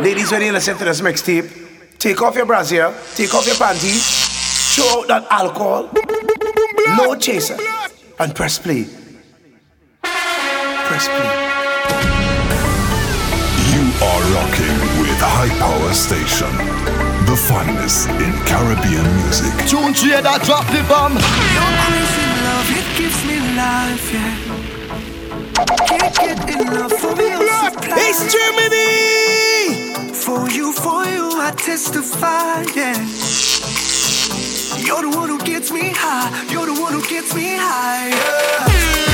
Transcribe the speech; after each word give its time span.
Ladies, 0.00 0.32
when 0.32 0.40
you 0.40 0.50
listen 0.50 0.78
to 0.78 0.84
this 0.86 1.02
mixtape, 1.02 1.98
take 1.98 2.22
off 2.22 2.34
your 2.34 2.46
brassiere, 2.46 2.94
take 3.14 3.34
off 3.34 3.46
your 3.46 3.56
panties, 3.56 4.02
show 4.02 5.02
out 5.02 5.08
that 5.08 5.26
alcohol, 5.30 5.90
no 6.96 7.14
chaser, 7.16 7.58
and 8.18 8.34
press 8.34 8.58
play. 8.58 8.86
Press 10.02 11.06
play. 11.06 11.30
You 13.68 13.92
are 14.00 14.22
rocking 14.32 14.76
with 15.04 15.20
High 15.20 15.52
Power 15.60 15.92
Station, 15.92 16.48
the 17.28 17.36
finest 17.36 18.08
in 18.08 18.32
Caribbean 18.48 19.04
music. 19.20 19.52
Tune 19.68 19.92
to 19.92 20.06
hear 20.06 20.22
that 20.22 20.40
drop 20.48 20.64
the 20.72 20.82
bomb. 20.88 21.12
Your 21.12 21.72
crazy 21.84 22.24
love, 22.48 22.72
it 22.72 22.88
gives 22.96 23.20
me 23.28 23.36
life, 23.52 24.12
yeah. 24.16 24.32
Can't 25.86 26.14
get 26.16 26.40
enough 26.56 27.04
of 27.04 27.18
your 27.20 27.44
supply. 27.46 27.96
It's 28.00 28.32
Germany! 28.32 29.89
For 30.20 30.50
you, 30.50 30.72
for 30.72 31.04
you, 31.06 31.30
I 31.32 31.52
testify, 31.56 32.62
yeah. 32.76 32.94
You're 34.84 35.10
the 35.10 35.16
one 35.16 35.30
who 35.30 35.38
gets 35.38 35.72
me 35.72 35.92
high. 35.94 36.46
You're 36.52 36.66
the 36.66 36.78
one 36.78 36.92
who 36.92 37.02
gets 37.08 37.34
me 37.34 37.56
high. 37.56 38.10
Yeah. 38.10 39.09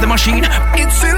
The 0.00 0.06
machine. 0.06 0.44
It's 0.74 1.13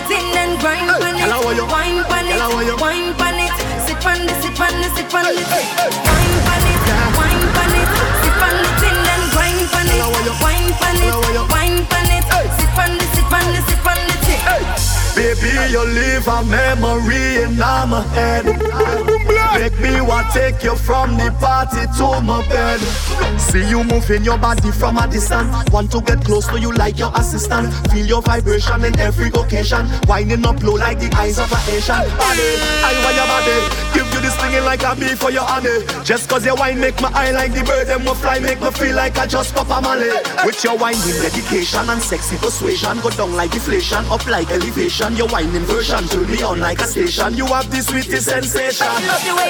it 0.00 0.10
in 0.10 0.36
and 0.38 0.60
grind 0.60 0.88
hey, 0.88 1.04
pan 1.04 1.16
it. 1.16 1.68
Wine 1.68 2.00
on 2.08 2.28
it, 2.28 2.80
wine 2.80 3.12
on 3.20 3.38
it. 3.38 3.52
sip 3.86 4.04
on 4.06 4.20
it, 4.20 4.36
sip 4.42 4.60
on 4.60 4.74
it, 4.80 4.90
sip 4.96 5.14
on 5.14 5.26
it. 5.26 5.36
Wine 5.36 6.38
on 6.52 6.64
it, 6.72 6.80
wine 7.16 7.44
on 7.60 7.74
it. 7.76 7.90
sip 8.24 8.40
on 8.40 8.56
it 8.56 8.82
in 8.88 8.98
and 9.12 9.24
grind 9.34 9.68
on 9.76 9.90
it. 9.92 10.00
Wine 10.40 10.72
on 10.88 11.00
it, 11.04 11.12
wine 11.52 11.80
on 11.96 12.10
it. 12.16 12.24
sip 12.56 12.78
on 12.78 12.92
it, 12.96 13.08
sip 13.14 13.32
on 13.32 13.46
it, 13.52 13.64
sip 13.68 13.86
on 13.86 13.98
it. 13.98 14.24
Baby, 15.16 15.52
you 15.72 15.84
leave 15.84 16.26
a 16.28 16.42
memory 16.44 17.42
in 17.44 17.58
my 17.58 18.02
head. 18.14 19.09
Make 19.60 19.78
me 19.78 20.00
want 20.00 20.26
take 20.32 20.64
you 20.64 20.74
from 20.74 21.18
the 21.18 21.30
party 21.38 21.84
to 21.98 22.22
my 22.22 22.40
bed. 22.48 22.80
See 23.38 23.68
you 23.68 23.84
moving 23.84 24.24
your 24.24 24.38
body 24.38 24.70
from 24.70 24.96
a 24.96 25.06
distance. 25.06 25.70
Want 25.70 25.92
to 25.92 26.00
get 26.00 26.24
close 26.24 26.46
to 26.46 26.58
you 26.58 26.72
like 26.72 26.98
your 26.98 27.12
assistant. 27.14 27.68
Feel 27.92 28.06
your 28.06 28.22
vibration 28.22 28.82
in 28.86 28.98
every 28.98 29.28
occasion. 29.28 29.86
Winding 30.08 30.46
up 30.46 30.62
low 30.62 30.76
like 30.76 30.98
the 30.98 31.14
eyes 31.14 31.38
of 31.38 31.52
an 31.52 31.60
Asian. 31.68 31.94
I 31.94 32.92
want 33.04 33.16
your 33.20 33.28
body. 33.28 33.56
Give 33.92 34.14
you 34.14 34.20
this 34.22 34.34
singing 34.40 34.64
like 34.64 34.82
a 34.82 34.96
bee 34.96 35.14
for 35.14 35.30
your 35.30 35.44
honey. 35.44 35.84
Just 36.04 36.30
cause 36.30 36.46
your 36.46 36.56
wine 36.56 36.80
make 36.80 36.98
my 37.02 37.10
eye 37.12 37.30
like 37.30 37.52
the 37.52 37.62
bird 37.62 37.86
them 37.86 38.06
will 38.06 38.14
fly. 38.14 38.38
Make 38.38 38.62
me 38.62 38.70
feel 38.70 38.96
like 38.96 39.18
I 39.18 39.26
just 39.26 39.54
pop 39.54 39.68
a 39.68 39.82
molly. 39.82 40.08
With 40.42 40.64
your 40.64 40.78
winding 40.78 41.20
dedication 41.20 41.84
and 41.90 42.00
sexy 42.00 42.38
persuasion. 42.38 42.98
Go 43.00 43.10
down 43.10 43.36
like 43.36 43.50
deflation, 43.50 44.06
up 44.06 44.26
like 44.26 44.50
elevation. 44.50 45.16
Your 45.16 45.28
winding 45.28 45.68
version 45.68 46.08
turn 46.08 46.30
me 46.30 46.42
on 46.42 46.60
like 46.60 46.80
a 46.80 46.86
station. 46.86 47.34
You 47.34 47.44
have 47.44 47.70
the 47.70 47.82
sweetest 47.82 48.24
sensation. 48.24 49.49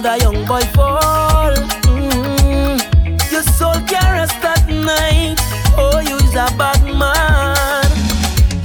Another 0.00 0.24
young 0.24 0.46
boy 0.46 0.62
fall. 0.72 1.52
Mm. 1.84 2.80
Your 3.30 3.42
soul 3.42 3.76
can 3.84 4.00
rest 4.16 4.42
at 4.42 4.64
night. 4.66 5.36
Oh, 5.76 6.00
you's 6.00 6.32
a 6.32 6.48
bad 6.56 6.80
man. 6.88 7.84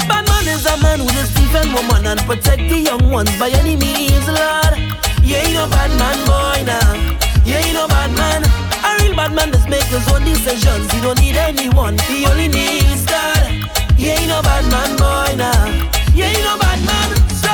Bad 0.08 0.24
man 0.32 0.48
is 0.48 0.66
a 0.66 0.78
man 0.80 1.00
who 1.00 1.08
just 1.12 1.36
defend 1.36 1.74
woman 1.74 2.08
and 2.08 2.22
protect 2.22 2.70
the 2.72 2.80
young 2.88 3.12
ones 3.12 3.38
by 3.38 3.50
any 3.50 3.76
means, 3.76 4.26
Lord. 4.32 4.80
You 5.28 5.36
ain't 5.36 5.60
no 5.60 5.68
bad 5.68 5.92
man, 6.00 6.20
boy, 6.24 6.64
now. 6.72 6.96
You 7.44 7.56
ain't 7.56 7.74
no 7.74 7.86
bad 7.90 8.16
man. 8.16 8.42
A 8.88 9.04
real 9.04 9.14
bad 9.14 9.36
man 9.36 9.52
just 9.52 9.68
make 9.68 9.84
his 9.92 10.08
own 10.14 10.24
decisions. 10.24 10.90
He 10.94 11.02
don't 11.02 11.20
need 11.20 11.36
anyone. 11.36 11.98
He 12.08 12.26
only 12.28 12.48
needs 12.48 13.04
God. 13.06 13.52
You 14.00 14.12
ain't 14.12 14.30
no 14.30 14.42
bad 14.42 14.64
man, 14.72 14.96
boy, 14.96 15.36
now. 15.36 15.68
You 16.16 16.24
ain't 16.32 16.46
no 16.48 16.56
bad 16.64 16.80
man. 16.88 17.10
So 17.28 17.52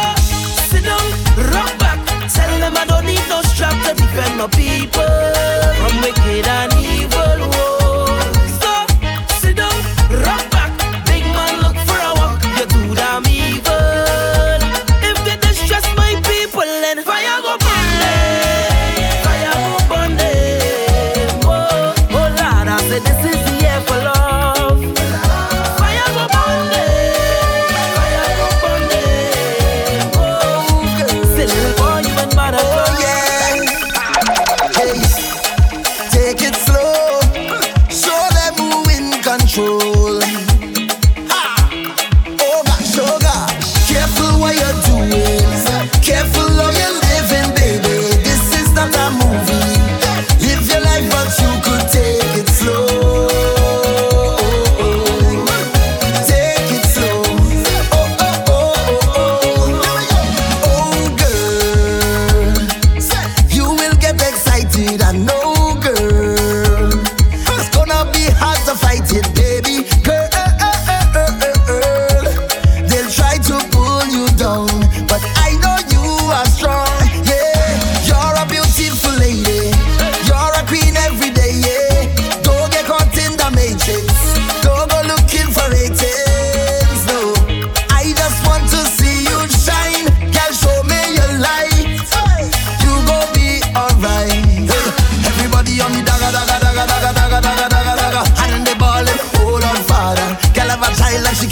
sit 0.70 0.86
down, 0.86 1.02
rock 1.50 1.81
to 3.84 3.94
defend 3.96 4.38
my 4.38 4.48
people 4.48 5.12
from 5.80 6.02
wicked 6.02 6.48
and 6.48 6.74
evil. 6.74 7.01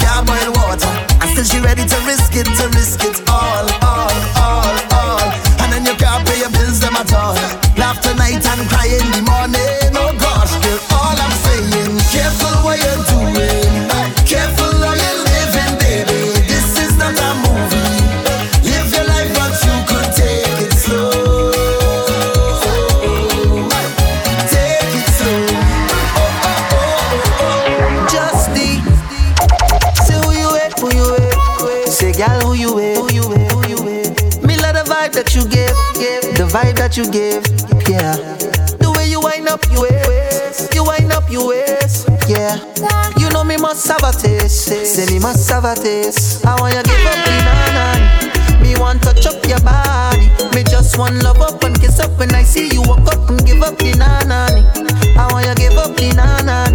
Like 0.10 0.26
boil 0.26 0.52
water, 0.54 0.90
and 1.22 1.30
still 1.32 1.46
she 1.46 1.60
ready 1.60 1.86
to 1.86 1.98
risk 2.06 2.36
it, 2.36 2.46
to 2.46 2.68
risk 2.70 3.04
it 3.04 3.09
that 36.90 36.98
you 36.98 37.06
give, 37.12 37.46
yeah. 37.86 38.18
The 38.82 38.90
way 38.98 39.10
you 39.10 39.22
wind 39.22 39.48
up 39.48 39.62
your 39.70 39.86
waist, 39.86 40.74
you 40.74 40.84
wind 40.84 41.12
up 41.12 41.30
your 41.30 41.50
waist, 41.50 42.10
yeah. 42.26 42.58
You 43.18 43.30
know 43.30 43.44
me 43.44 43.58
must 43.58 43.86
have 43.88 44.02
a 44.02 44.12
taste, 44.12 44.66
say 44.66 45.06
me 45.06 45.20
must 45.20 45.50
have 45.52 45.66
a 45.66 45.76
taste. 45.76 46.46
I 46.46 46.60
want 46.60 46.74
you 46.74 46.82
give 46.82 47.06
up 47.06 47.20
the 47.22 47.34
nanan, 47.46 48.62
me 48.64 48.74
want 48.80 49.04
touch 49.04 49.26
up 49.28 49.38
your 49.46 49.60
body. 49.62 50.34
Me 50.56 50.64
just 50.64 50.98
want 50.98 51.22
love 51.22 51.38
up 51.42 51.62
and 51.64 51.80
kiss 51.80 52.00
up 52.00 52.18
when 52.18 52.34
I 52.34 52.42
see 52.42 52.70
you 52.74 52.82
walk 52.82 53.06
up 53.14 53.30
and 53.30 53.46
give 53.46 53.62
up 53.62 53.78
the 53.78 53.94
nana. 53.94 54.50
I 55.14 55.30
want 55.30 55.46
you 55.46 55.56
give 55.62 55.78
up 55.78 55.94
the 55.94 56.10
nana. 56.18 56.74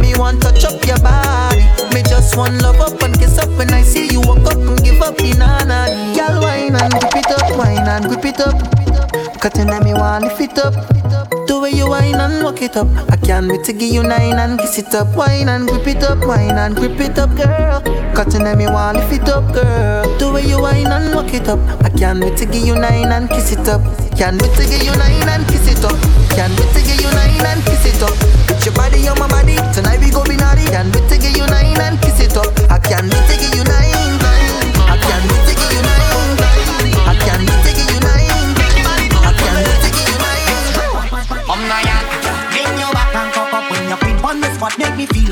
me 0.00 0.12
want 0.18 0.42
touch 0.42 0.64
up 0.64 0.84
your 0.84 1.00
body. 1.00 1.64
Me 1.94 2.02
just 2.02 2.36
want 2.36 2.60
love 2.60 2.80
up 2.80 3.00
and 3.00 3.16
kiss 3.18 3.38
up 3.38 3.48
when 3.56 3.72
I 3.72 3.80
see 3.80 4.08
you 4.12 4.20
walk 4.20 4.44
up 4.44 4.60
and 4.60 4.76
give 4.84 5.00
up 5.00 5.16
the 5.16 5.32
nana. 5.32 5.88
Girl, 6.12 6.42
wine 6.42 6.76
and 6.76 6.92
whip 6.92 7.16
it 7.16 7.30
up, 7.32 7.56
wine 7.56 7.88
and 7.88 8.04
whip 8.12 8.24
it 8.24 8.40
up. 8.40 8.75
Cutting 9.46 9.70
at 9.70 9.84
me 9.84 9.94
want 9.94 10.24
lift 10.24 10.40
it 10.40 10.58
up. 10.58 10.74
The 11.46 11.54
way 11.62 11.70
you 11.70 11.86
wine 11.86 12.18
and 12.18 12.42
walk 12.42 12.62
it 12.62 12.76
up. 12.76 12.90
I 13.06 13.14
can't 13.14 13.46
wait 13.46 13.62
to 13.66 13.72
give 13.72 13.94
you 13.94 14.02
nine 14.02 14.34
and 14.34 14.58
kiss 14.58 14.76
it 14.76 14.92
up. 14.92 15.14
Wine 15.14 15.48
and 15.48 15.68
grip 15.68 15.86
it 15.86 16.02
up, 16.02 16.18
wine 16.26 16.58
and 16.58 16.74
grip 16.74 16.98
it 16.98 17.16
up, 17.16 17.30
girl. 17.38 17.78
Cutting 18.10 18.42
at 18.42 18.58
me 18.58 18.66
want 18.66 18.98
lift 18.98 19.12
it 19.12 19.28
up, 19.30 19.46
girl. 19.54 20.02
The 20.18 20.32
way 20.34 20.42
you 20.42 20.58
wine 20.60 20.90
and 20.90 21.14
walk 21.14 21.32
it 21.32 21.46
up. 21.46 21.62
I 21.86 21.90
can't 21.90 22.18
wait 22.18 22.36
to 22.38 22.44
give 22.44 22.66
you 22.66 22.74
nine 22.74 23.14
and 23.14 23.30
kiss 23.30 23.52
it 23.52 23.62
up. 23.70 23.86
Can't 24.18 24.34
wait 24.42 24.50
to 24.58 24.66
give 24.66 24.82
you 24.82 24.90
nine 24.98 25.28
and 25.30 25.46
kiss 25.46 25.70
it 25.70 25.84
up. 25.86 25.94
Can't 26.34 26.50
wait 26.58 26.66
to 26.74 26.82
give 26.82 26.98
you 26.98 27.10
nine 27.14 27.46
and 27.46 27.62
kiss 27.62 27.86
it 27.86 28.02
up. 28.02 28.18
Put 28.50 28.66
your 28.66 28.74
body 28.74 29.06
on 29.06 29.14
my 29.14 29.30
body. 29.30 29.54
Tonight 29.70 30.02
we 30.02 30.10
go 30.10 30.26
be 30.26 30.34
naughty. 30.34 30.66
Can't 30.74 30.90
wait 30.90 31.06
to 31.06 31.22
give 31.22 31.38
you 31.38 31.46
nine 31.46 31.78
and 31.86 31.94
kiss 32.02 32.18
it 32.18 32.34
up. 32.34 32.50
I 32.66 32.82
can't 32.82 33.06
wait 33.06 33.24
to 33.30 33.34
give 33.38 33.54
you 33.54 33.65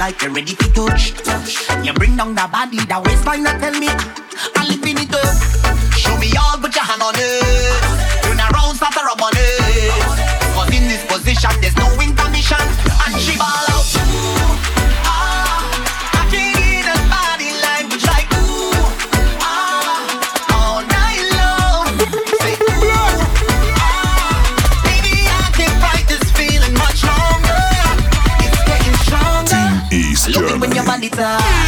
like 0.04 0.20
you're 0.20 0.32
ready 0.32 0.54
to 0.54 0.68
touch. 0.74 1.14
touch. 1.14 1.52
You 1.82 1.94
bring 1.94 2.14
down 2.14 2.34
the 2.34 2.46
body, 2.52 2.76
the 2.76 3.00
waistline, 3.06 3.46
I 3.46 3.58
tell 3.58 3.72
me. 3.80 4.53
the 31.10 31.16
top. 31.16 31.63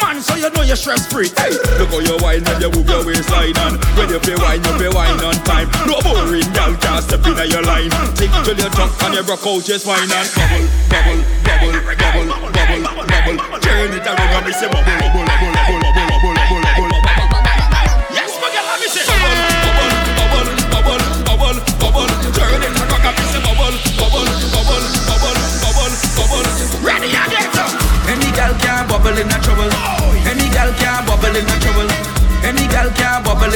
man, 0.00 0.22
so 0.22 0.34
you 0.36 0.50
know 0.50 0.62
you're 0.62 0.76
stress 0.76 1.06
free. 1.06 1.28
Hey, 1.36 1.52
look 1.78 1.90
how 1.90 2.00
you 2.00 2.16
wine 2.20 2.44
when 2.44 2.60
you 2.60 2.70
move 2.70 2.88
your 2.88 3.04
waistline 3.04 3.56
on. 3.64 3.78
When 3.96 4.08
you 4.08 4.20
pay 4.20 4.36
wine, 4.36 4.62
you 4.62 4.72
pay 4.78 4.90
wine 4.92 5.20
on 5.24 5.36
time. 5.44 5.68
No 5.86 6.00
boring 6.02 6.46
gal 6.52 6.74
can't 6.76 7.02
step 7.04 7.24
in 7.26 7.36
your 7.50 7.62
line. 7.62 7.90
Take 8.16 8.32
till 8.44 8.56
you 8.56 8.70
drunk 8.70 8.92
and 9.02 9.14
you 9.14 9.22
rock 9.22 9.44
out 9.46 9.66
your 9.66 9.78
spine 9.78 10.10
and 10.10 10.28
bubble, 10.34 10.66
bubble, 10.90 11.20
bubble, 11.44 11.72
bubble, 11.96 12.26
bubble, 12.52 12.82
bubble, 13.06 13.36
bubble. 13.36 13.60
Turn 13.60 13.92
it 13.92 14.06
around 14.06 14.20
and 14.20 14.46
me 14.46 14.52
say 14.52 14.68
bubble, 14.68 14.96
bubble. 15.00 15.25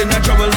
in 0.01 0.09
the 0.09 0.19
trouble 0.21 0.50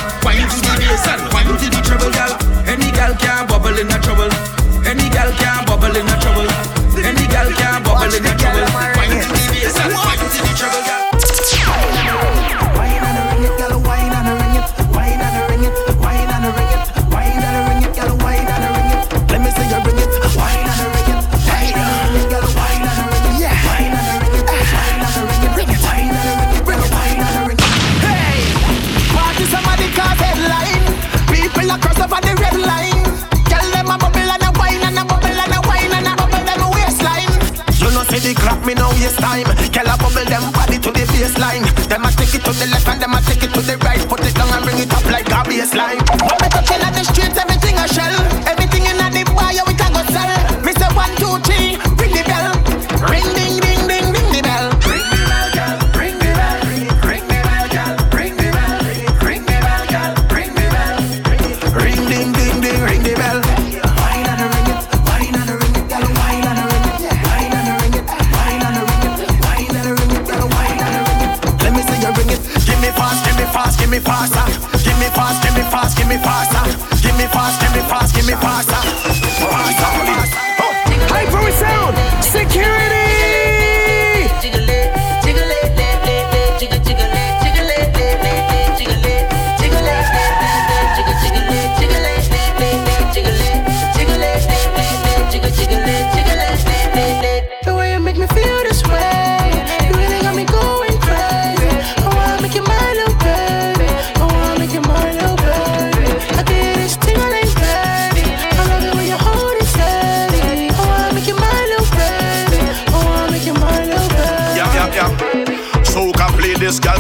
baseline. 41.35 41.89
Them 41.89 42.05
a 42.05 42.11
take 42.11 42.35
it 42.35 42.45
to 42.45 42.53
the 42.53 42.67
left 42.71 42.89
and 42.89 43.01
them 43.01 43.13
a 43.13 43.21
take 43.23 43.43
it 43.43 43.53
to 43.55 43.61
the 43.61 43.77
right. 43.79 44.09
Put 44.09 44.21
it 44.21 44.35
down 44.35 44.53
and 44.53 44.65
bring 44.65 44.79
it 44.79 44.93
up 44.93 45.05
like 45.05 45.29
a 45.29 45.43
baseline. 45.49 46.64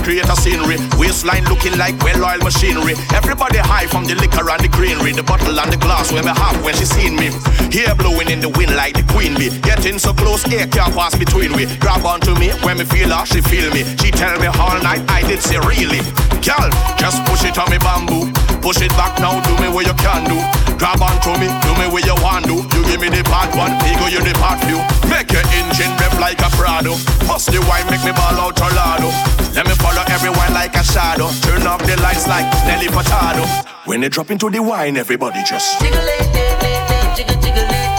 create 0.05 0.29
a 0.29 0.37
scenery. 0.37 0.77
Waistline 1.01 1.45
looking 1.49 1.77
like 1.79 1.97
well-oiled 2.05 2.45
machinery. 2.45 2.95
Everybody 3.17 3.59
high 3.59 3.87
from 3.87 4.05
the 4.05 4.15
liquor 4.15 4.45
and 4.45 4.61
the 4.61 4.69
greenery, 4.69 5.13
the 5.13 5.25
bottle 5.25 5.59
and 5.59 5.73
the 5.73 5.79
glass 5.79 6.13
when 6.13 6.25
me 6.25 6.31
half 6.31 6.55
when 6.63 6.75
she 6.77 6.85
seen 6.85 7.17
me. 7.17 7.33
Hair 7.73 7.97
blowing 7.97 8.29
in 8.29 8.41
the 8.41 8.51
wind 8.51 8.77
like 8.77 8.95
the 8.95 9.03
queen 9.11 9.35
bee. 9.35 9.51
Getting 9.65 9.99
so 9.99 10.13
close, 10.13 10.45
air 10.53 10.69
can't 10.69 10.95
pass 10.95 11.17
between 11.17 11.57
we. 11.57 11.65
Grab 11.81 12.05
onto 12.05 12.37
me 12.37 12.53
when 12.63 12.79
me 12.79 12.85
feel 12.85 13.09
her, 13.09 13.25
she 13.25 13.41
feel 13.41 13.73
me. 13.73 13.83
She 13.97 14.13
tell 14.13 14.39
me 14.39 14.47
all 14.47 14.79
night 14.85 15.03
I 15.09 15.23
did 15.27 15.41
say 15.41 15.59
really, 15.59 16.05
girl, 16.45 16.69
just 17.01 17.25
push 17.25 17.43
it 17.49 17.57
on 17.59 17.71
me 17.73 17.79
bamboo. 17.79 18.54
Push 18.65 18.81
it 18.81 18.97
back 18.97 19.21
now, 19.21 19.45
do 19.45 19.53
me 19.61 19.69
what 19.69 19.85
you 19.85 19.93
can 19.93 20.25
do. 20.25 20.41
Grab 20.81 20.97
on 21.05 21.21
to 21.21 21.37
me, 21.37 21.53
do 21.61 21.71
me 21.77 21.85
what 21.85 22.01
you 22.09 22.17
want 22.25 22.49
to. 22.49 22.65
You 22.73 22.81
give 22.89 22.99
me 22.99 23.13
the 23.13 23.21
bad 23.29 23.53
one, 23.53 23.77
ego 23.85 24.09
you 24.09 24.25
the 24.25 24.33
bad 24.41 24.57
few. 24.65 24.81
Make 25.05 25.29
your 25.37 25.45
engine 25.53 25.93
rev 26.01 26.19
like 26.19 26.41
a 26.41 26.49
Prado. 26.57 26.97
Bust 27.29 27.53
the 27.53 27.61
wine, 27.69 27.85
make 27.93 28.01
me 28.09 28.13
ball 28.17 28.41
out 28.41 28.57
a 28.57 28.69
lado. 28.73 29.13
Let 29.53 29.69
me 29.69 29.75
follow 29.85 30.01
everyone 30.09 30.55
like 30.55 30.75
a 30.77 30.83
shadow. 30.83 31.29
Turn 31.45 31.67
off 31.67 31.85
the 31.85 32.01
lights 32.01 32.27
like 32.27 32.49
Nelly 32.65 32.89
Furtado. 32.89 33.45
When 33.85 34.01
they 34.01 34.09
drop 34.09 34.31
into 34.31 34.49
the 34.49 34.63
wine, 34.63 34.97
everybody 34.97 35.45
just 35.45 35.79
jiggle 35.79 36.01
it, 36.01 36.25
jiggle 36.33 37.37
it, 37.37 37.43
jiggle 37.45 37.69
it. 37.69 37.94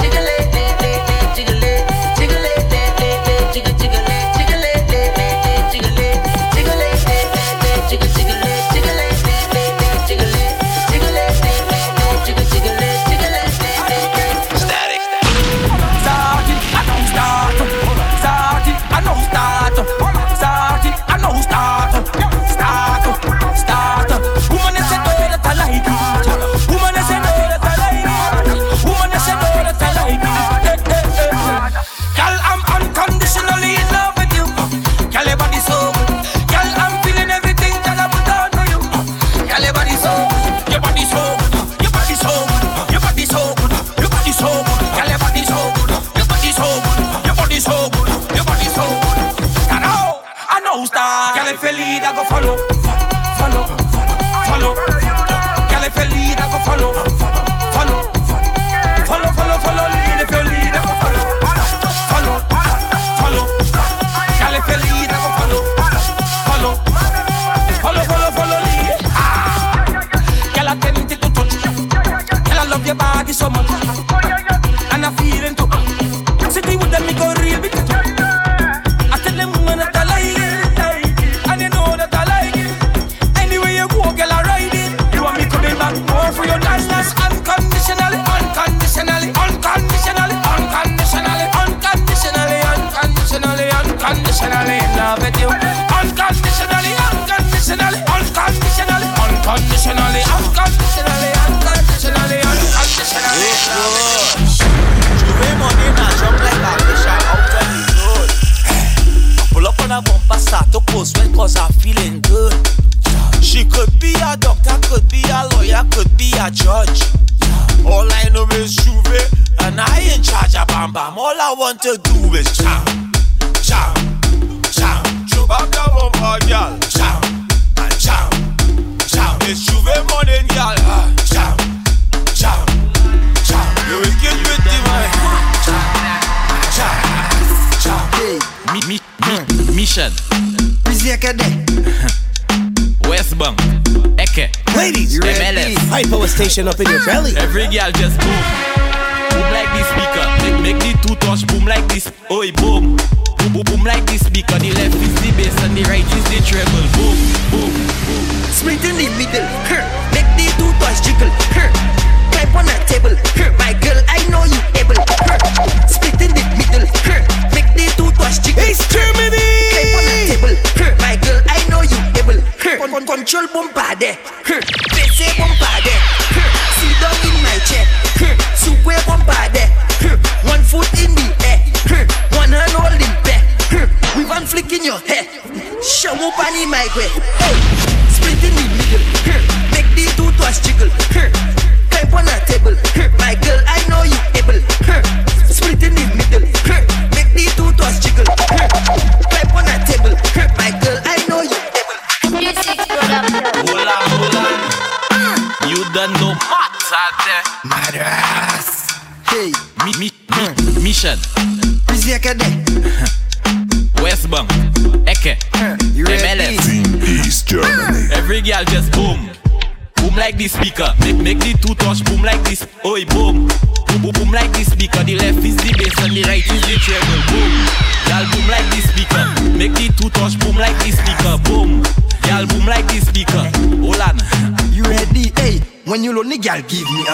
action 146.58 146.68
up 146.70 146.80
in 146.80 146.89
your 146.89 147.06
belly. 147.06 147.36
Every 147.36 147.68
girl 147.68 147.91
just 147.91 148.14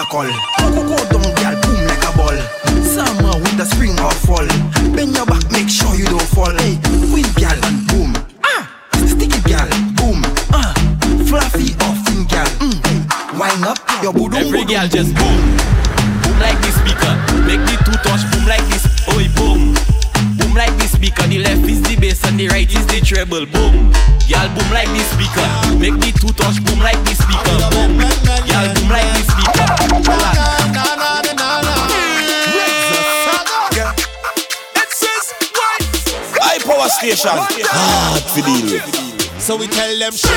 caracol. 0.08 0.51
station. 37.02 37.34
Hard 37.34 38.22
for 38.30 38.42
deal 38.46 38.62
with. 38.70 39.42
So 39.42 39.56
we 39.56 39.66
tell 39.66 39.90
them 39.98 40.14
shit. 40.14 40.30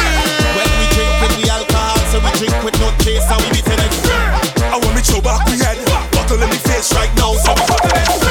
When 0.57 0.69
we 0.81 0.85
drink 0.97 1.13
with 1.21 1.33
the 1.37 1.45
alcohol, 1.53 1.97
so 2.09 2.17
we 2.17 2.29
drink 2.41 2.57
with 2.65 2.77
no 2.81 2.89
taste, 3.05 3.29
so 3.29 3.37
we 3.37 3.49
be 3.53 3.61
telling 3.61 3.93
shit. 4.01 4.65
I 4.65 4.81
want 4.81 4.95
me 4.97 5.01
show 5.03 5.21
back 5.21 5.45
my 5.45 5.53
head. 5.61 5.77
Bottle 6.11 6.41
in 6.41 6.49
the 6.49 6.59
face 6.65 6.91
right 6.93 7.13
now, 7.15 7.33
so 7.37 7.53
we 7.53 7.61
bottle 7.69 8.24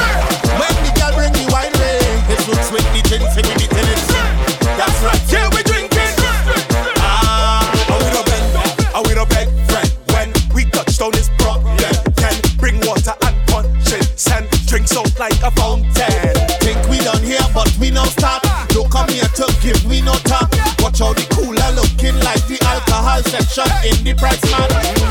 action 23.57 23.89
in 23.89 24.03
the 24.03 24.13
prize 24.19 24.41
man. 24.51 24.69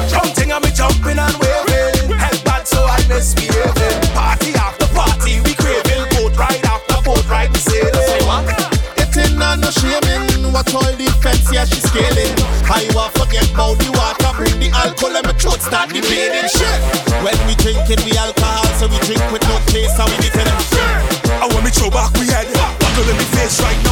Jumping 0.09 0.53
and 0.53 0.65
me 0.65 0.71
jumping 0.73 1.19
and 1.19 1.37
waving. 1.41 2.13
Head 2.19 2.37
bad 2.45 2.67
so 2.67 2.85
I 2.85 3.01
misbehaving. 3.09 4.01
Party 4.13 4.53
after 4.55 4.89
party 4.93 5.41
we 5.45 5.55
craving. 5.55 6.05
Boat 6.13 6.37
ride 6.37 6.65
after 6.65 7.01
boat 7.03 7.25
ride 7.29 7.51
we 7.53 7.61
sailing. 7.61 8.21
Getting 8.97 9.41
on 9.41 9.61
no 9.61 9.71
shaming. 9.71 10.53
What 10.53 10.69
all 10.75 10.85
the 10.85 11.09
fence 11.23 11.49
yeah 11.53 11.65
she 11.65 11.81
scaling. 11.81 12.35
I 12.69 12.85
will 12.93 13.09
forget 13.17 13.49
about 13.53 13.79
the 13.81 13.91
water. 13.97 14.33
Bring 14.37 14.61
the 14.61 14.71
alcohol 14.77 15.17
and 15.17 15.27
my 15.27 15.35
throat 15.35 15.61
start 15.61 15.89
debating. 15.89 16.49
Shit. 16.49 16.81
When 17.25 17.37
we 17.49 17.55
drinking 17.57 18.05
we 18.05 18.13
alcohol 18.19 18.69
so 18.77 18.89
we 18.89 18.99
drink 19.09 19.25
with 19.33 19.45
no 19.49 19.57
taste 19.73 19.97
and 19.97 20.09
we 20.11 20.17
be 20.21 20.29
telling. 20.29 20.53
I 21.41 21.49
want 21.49 21.65
me 21.65 21.71
throw 21.71 21.91
back 21.91 22.13
we 22.21 22.29
head. 22.29 22.49
Buckle 22.53 23.09
in 23.09 23.17
me 23.17 23.27
face 23.33 23.61
right 23.61 23.84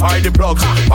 defy 0.00 0.18
the 0.20 0.30
blocks. 0.30 0.89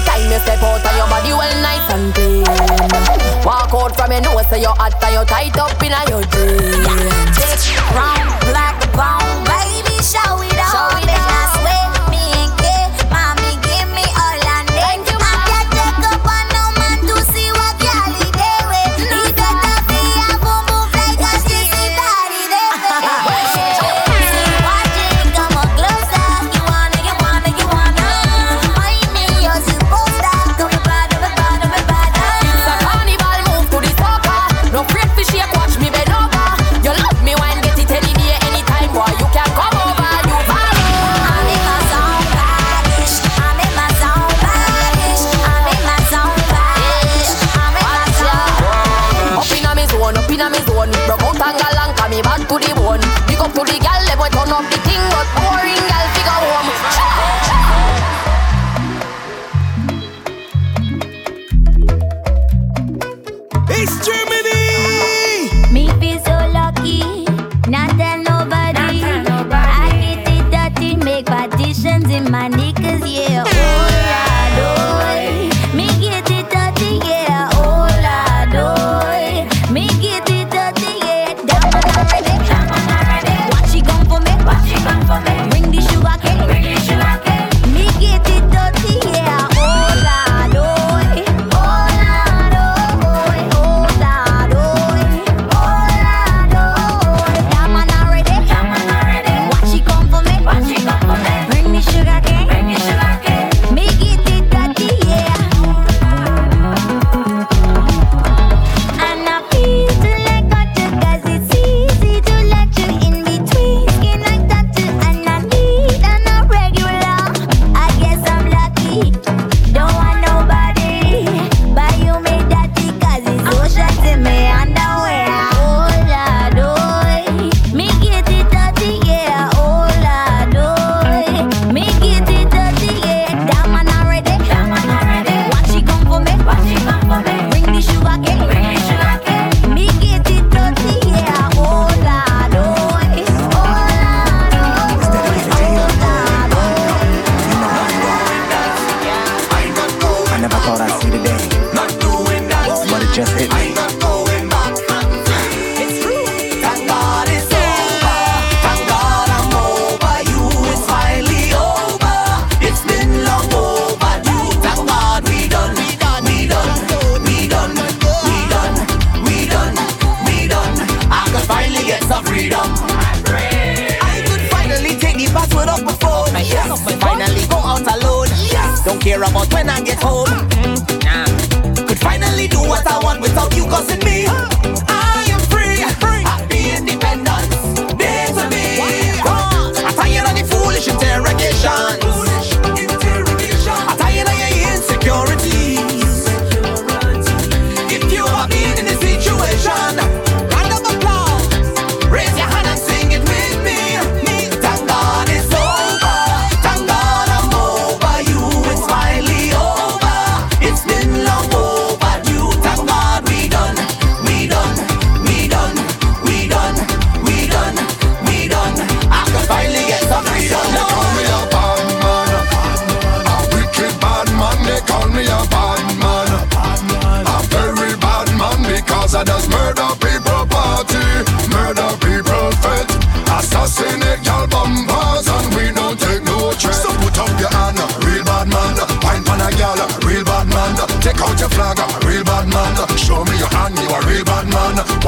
Anytime 0.00 0.32
you 0.32 0.38
step 0.40 0.62
out 0.62 0.84
and 0.84 0.96
your 0.96 1.08
body 1.08 1.32
well 1.32 1.62
nice 1.62 1.90
and 1.92 2.14
clean. 2.14 3.44
Walk 3.44 3.72
out 3.74 3.94
from 3.96 4.12
your 4.12 4.20
nose 4.22 4.46
say 4.46 4.56
so 4.56 4.56
you're 4.56 4.76
hot 4.76 4.96
and 5.04 5.12
you're 5.12 5.24
tight 5.24 5.56
up 5.58 5.82
in 5.82 5.92
a 5.92 6.00
your 6.08 6.24
jeans. 6.32 7.36
Big 7.36 7.60
brown, 7.92 8.28
black, 8.48 8.80
brown, 8.92 9.44
baby, 9.44 10.00
shall 10.02 10.40
we 10.40 10.49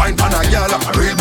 Wine 0.03 0.17
pan 0.17 0.35
a 0.35 0.43
gal, 0.51 1.12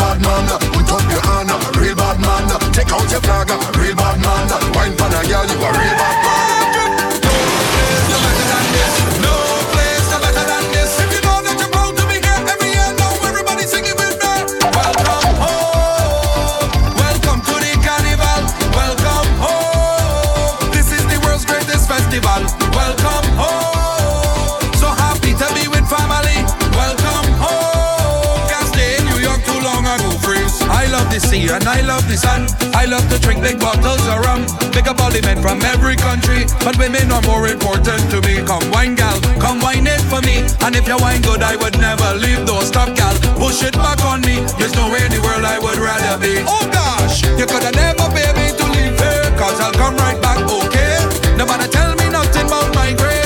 from 35.42 35.60
every 35.74 35.96
country, 35.96 36.46
but 36.62 36.78
women 36.78 37.10
are 37.10 37.20
more 37.22 37.48
important 37.48 38.00
to 38.14 38.22
me. 38.22 38.40
Come 38.46 38.62
wine, 38.70 38.94
gal, 38.94 39.18
come 39.42 39.58
wine 39.60 39.86
it 39.86 40.00
for 40.06 40.22
me. 40.22 40.46
And 40.62 40.76
if 40.78 40.86
you 40.86 40.96
wine 40.96 41.20
good, 41.20 41.42
I 41.42 41.56
would 41.56 41.76
never 41.82 42.14
leave. 42.14 42.46
Don't 42.46 42.64
stop, 42.64 42.94
gal. 42.94 43.12
Push 43.36 43.66
it 43.66 43.74
back 43.74 44.00
on 44.06 44.22
me. 44.22 44.40
There's 44.56 44.74
nowhere 44.78 45.04
in 45.04 45.10
the 45.10 45.20
world 45.20 45.44
I 45.44 45.58
would 45.58 45.76
rather 45.76 46.16
be. 46.22 46.46
Oh 46.46 46.64
gosh, 46.70 47.26
you 47.36 47.44
could 47.44 47.66
have 47.66 47.74
never 47.74 48.06
paid 48.14 48.32
me 48.38 48.54
to 48.54 48.64
leave 48.70 48.94
here, 48.94 49.28
cause 49.36 49.58
I'll 49.60 49.74
come 49.74 49.96
right 49.96 50.20
back, 50.22 50.38
okay? 50.46 51.02
Nobody 51.36 51.66
tell 51.68 51.92
me 51.98 52.08
nothing 52.08 52.46
about 52.46 52.72
my 52.74 52.94
great, 52.94 53.21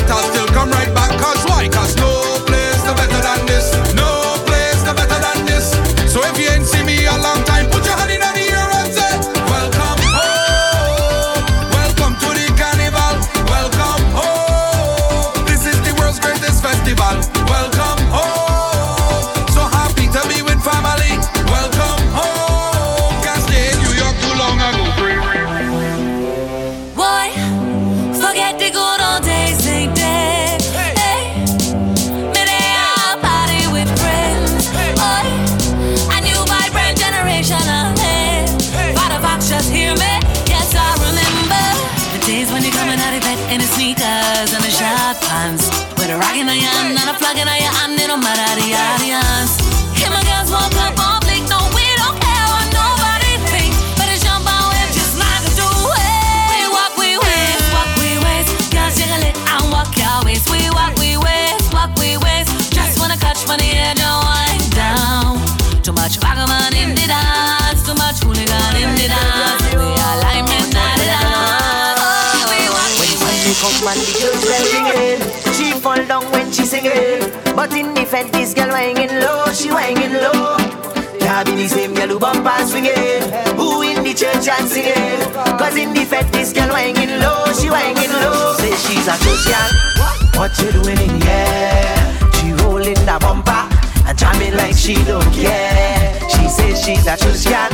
But 77.67 77.79
in 77.79 77.95
the 77.95 78.05
fed, 78.05 78.31
this 78.31 78.55
girl 78.55 78.69
whining 78.69 79.11
low, 79.19 79.53
she 79.53 79.73
whining 79.73 80.12
low. 80.12 80.57
Can't 81.19 81.47
be 81.47 81.57
the 81.57 81.67
same 81.67 81.95
girl 81.95 82.07
who 82.07 82.19
bump 82.21 82.47
and 82.47 82.69
swinging, 82.69 82.95
who 83.59 83.83
in 83.83 84.05
the 84.05 84.14
church 84.14 84.47
and 84.47 84.69
singing. 84.71 85.19
Cause 85.59 85.75
in 85.75 85.93
the 85.93 86.05
fed, 86.05 86.31
this 86.31 86.53
girl 86.53 86.69
whining 86.69 87.19
low, 87.19 87.43
she 87.59 87.69
whining 87.69 88.12
low. 88.23 88.55
Say 88.62 88.71
she's 88.71 89.09
a 89.11 89.19
Christian, 89.19 89.67
what 90.39 90.55
you 90.62 90.71
doing 90.79 91.11
in 91.11 91.21
here? 91.27 92.31
She 92.39 92.53
rolling 92.62 93.03
the 93.03 93.19
bumper 93.19 93.67
and 94.07 94.17
jamming 94.17 94.55
like 94.55 94.77
she 94.77 94.95
don't 95.03 95.27
care. 95.35 96.14
She 96.31 96.47
says 96.47 96.79
she's 96.85 97.07
a 97.09 97.17
Christian, 97.19 97.67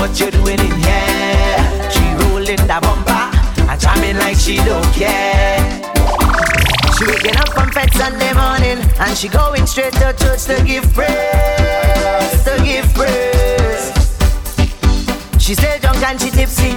what 0.00 0.18
you 0.18 0.30
doing 0.30 0.58
in 0.58 0.72
here? 0.80 1.90
She 1.92 2.04
rolling 2.24 2.64
the 2.64 2.78
bumper 2.80 3.28
and 3.68 3.78
jamming 3.78 4.16
like 4.16 4.38
she 4.38 4.56
don't 4.64 4.88
care. 4.94 5.97
She 6.98 7.06
waking 7.06 7.36
up 7.36 7.56
on 7.56 7.70
Fed 7.70 7.94
Sunday 7.94 8.32
morning 8.32 8.84
and 8.98 9.16
she 9.16 9.28
going 9.28 9.64
straight 9.68 9.92
to 9.92 10.12
church 10.18 10.46
to 10.46 10.60
give 10.64 10.82
praise, 10.94 12.42
to 12.42 12.60
give 12.64 12.92
praise. 12.92 13.92
She 15.38 15.54
still 15.54 15.78
drunk 15.78 16.02
and 16.02 16.20
she 16.20 16.30
tipsy, 16.30 16.70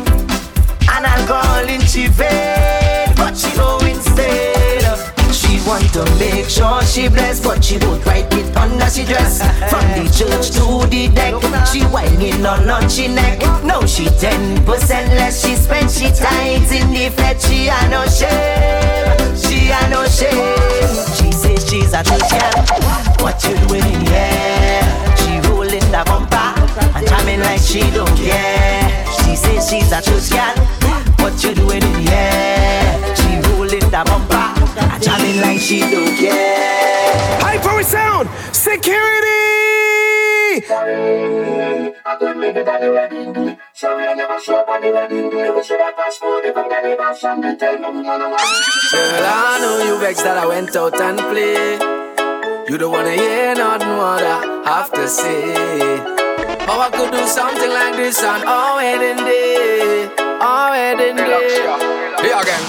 and 0.93 1.05
alcohol 1.07 1.67
in 1.67 1.81
she 1.81 2.05
vein, 2.05 3.15
but 3.15 3.35
she 3.35 3.49
going 3.57 3.99
still. 3.99 4.95
She 5.33 5.57
want 5.67 5.91
to 5.93 6.05
make 6.19 6.47
sure 6.47 6.83
she 6.83 7.09
blessed, 7.09 7.43
but 7.43 7.65
she 7.65 7.79
won't 7.79 8.05
write 8.05 8.31
it 8.31 8.55
under 8.55 8.91
she 8.91 9.03
dress. 9.05 9.41
From 9.71 9.81
the 9.97 10.05
church 10.13 10.51
to 10.51 10.87
the 10.87 11.07
deck, 11.15 11.33
she 11.65 11.81
whining 11.85 12.45
on 12.45 12.69
on 12.69 12.87
she 12.87 13.07
neck. 13.07 13.39
No, 13.63 13.87
she 13.87 14.05
ten 14.19 14.63
percent 14.65 15.09
less. 15.15 15.43
She 15.43 15.55
spend 15.55 15.89
she 15.89 16.11
tight 16.11 16.71
in 16.71 16.91
the 16.91 17.09
fed. 17.09 17.41
She 17.41 17.69
a 17.69 17.89
no 17.89 18.05
shame. 18.05 19.00
She 19.51 19.67
a 19.67 19.89
no 19.89 20.05
shame. 20.07 20.55
She 21.19 21.29
says 21.33 21.67
she's 21.69 21.91
a 21.91 22.01
Christian. 22.05 22.39
What 23.19 23.43
you 23.43 23.53
doing 23.67 23.83
in 23.83 24.07
here? 24.07 24.79
She 25.19 25.41
rolling 25.49 25.83
the 25.91 26.03
bumper 26.07 26.55
and 26.95 27.05
jamming 27.05 27.41
like 27.41 27.59
she 27.59 27.81
don't 27.91 28.15
care. 28.15 29.03
She 29.19 29.35
says 29.35 29.69
she's 29.69 29.91
a 29.91 30.01
Christian. 30.01 30.55
What 31.19 31.43
you 31.43 31.53
doing 31.53 31.83
in 31.83 31.95
here? 31.99 32.95
She 33.19 33.41
rolling 33.51 33.91
the 33.91 34.03
bumper 34.07 34.47
and 34.79 35.03
jamming 35.03 35.41
like 35.41 35.59
she 35.59 35.81
don't 35.81 36.15
care. 36.15 37.41
High 37.41 37.57
power 37.57 37.83
sound, 37.83 38.29
security. 38.55 39.01
Girl, 43.81 43.97
I 43.97 44.13
know 49.59 49.83
you 49.85 49.97
vexed 49.99 50.23
that 50.23 50.37
I 50.37 50.45
went 50.45 50.75
out 50.75 51.01
and 51.01 51.17
play. 51.17 51.79
You 52.69 52.77
don't 52.77 52.91
wanna 52.91 53.13
hear 53.13 53.55
nothing 53.55 53.97
what 53.97 54.21
I 54.21 54.61
have 54.65 54.91
to 54.91 55.07
say. 55.07 55.55
Oh, 56.69 56.79
I 56.79 56.91
could 56.91 57.11
do 57.11 57.25
something 57.25 57.71
like 57.71 57.95
this 57.95 58.23
on 58.23 58.47
our 58.47 58.75
wedding 58.75 59.25
day. 59.25 60.11
Our 60.39 60.69
wedding 60.69 61.15
day. 61.15 61.65
Here 62.21 62.37
again. 62.39 62.63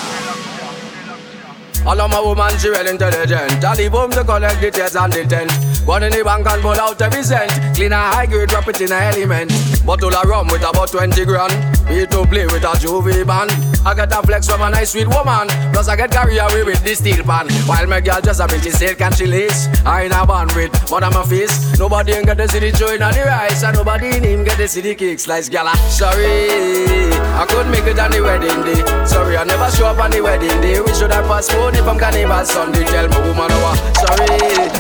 All 1.85 2.01
of 2.01 2.11
my 2.11 2.21
woman, 2.21 2.57
she 2.59 2.71
well 2.71 2.89
intelligent. 2.89 3.63
I 3.63 3.75
leave 3.75 3.93
home 3.93 4.13
to 4.13 4.25
collect 4.25 4.63
the 4.63 4.71
tears 4.71 4.97
and 4.97 5.13
the 5.13 5.27
tent. 5.27 5.53
Go 5.85 5.97
in 5.97 6.13
the 6.13 6.23
bank 6.25 6.47
and 6.47 6.63
pull 6.63 6.73
out 6.73 7.03
every 7.03 7.23
cent. 7.25 7.51
Clean 7.75 7.93
a 7.93 7.97
high 7.97 8.27
grade, 8.27 8.49
drop 8.49 8.69
it 8.69 8.81
in 8.81 8.93
a 8.93 8.95
element. 8.95 9.51
Bottle 9.85 10.15
of 10.15 10.29
rum 10.29 10.47
with 10.47 10.63
about 10.63 10.93
20 10.93 11.25
grand. 11.25 11.53
Me 11.91 12.07
to 12.07 12.25
play 12.27 12.47
with 12.47 12.63
a 12.63 12.73
J'ouvert 12.79 13.27
band. 13.27 13.51
I 13.85 13.95
get 13.95 14.13
a 14.13 14.23
flex 14.23 14.47
from 14.47 14.63
a 14.63 14.71
nice 14.71 14.93
sweet 14.93 15.09
woman. 15.09 15.49
Plus 15.73 15.89
I 15.89 15.97
get 15.97 16.13
carried 16.13 16.39
away 16.39 16.63
with 16.63 16.85
the 16.85 16.95
steel 16.95 17.25
pan. 17.25 17.51
While 17.67 17.89
my 17.89 18.01
girl 18.01 18.21
just 18.21 18.41
a 18.41 18.47
she 18.63 18.71
silk 18.71 19.01
and 19.01 19.15
she 19.15 19.27
lace. 19.27 19.67
I 19.85 20.03
in 20.03 20.13
a 20.13 20.25
band 20.25 20.53
with, 20.53 20.71
but 20.89 21.03
I'm 21.03 21.17
a 21.17 21.25
face. 21.25 21.77
Nobody 21.81 22.13
ain't 22.13 22.27
get 22.27 22.39
to 22.39 22.47
see 22.47 22.61
the 22.61 22.71
on 23.03 23.13
the 23.13 23.25
rice. 23.27 23.65
And 23.65 23.77
nobody 23.77 24.17
in 24.17 24.23
him 24.23 24.45
get 24.45 24.57
to 24.59 24.69
see 24.69 24.83
the 24.83 24.95
cake 24.95 25.19
slice, 25.19 25.49
gala. 25.49 25.73
Ah, 25.75 25.89
sorry, 25.91 27.11
I 27.35 27.45
couldn't 27.49 27.73
make 27.73 27.87
it 27.91 27.99
on 27.99 28.13
the 28.13 28.23
wedding 28.23 28.63
day. 28.63 28.79
Sorry, 29.05 29.37
I 29.37 29.43
never 29.43 29.69
show 29.75 29.87
up 29.87 29.99
on 29.99 30.13
the 30.13 30.21
wedding 30.21 30.61
day. 30.63 30.81
We 30.81 30.95
should 30.95 31.11
have 31.11 31.27
postponed 31.27 31.77
if 31.77 31.89
I'm 31.89 31.99
carnival 31.99 32.45
Sunday. 32.45 32.85
Tell 32.85 33.09
my 33.09 33.19
woman, 33.19 33.51
oh, 33.51 33.75
ah, 33.75 33.77
sorry. 33.99 34.31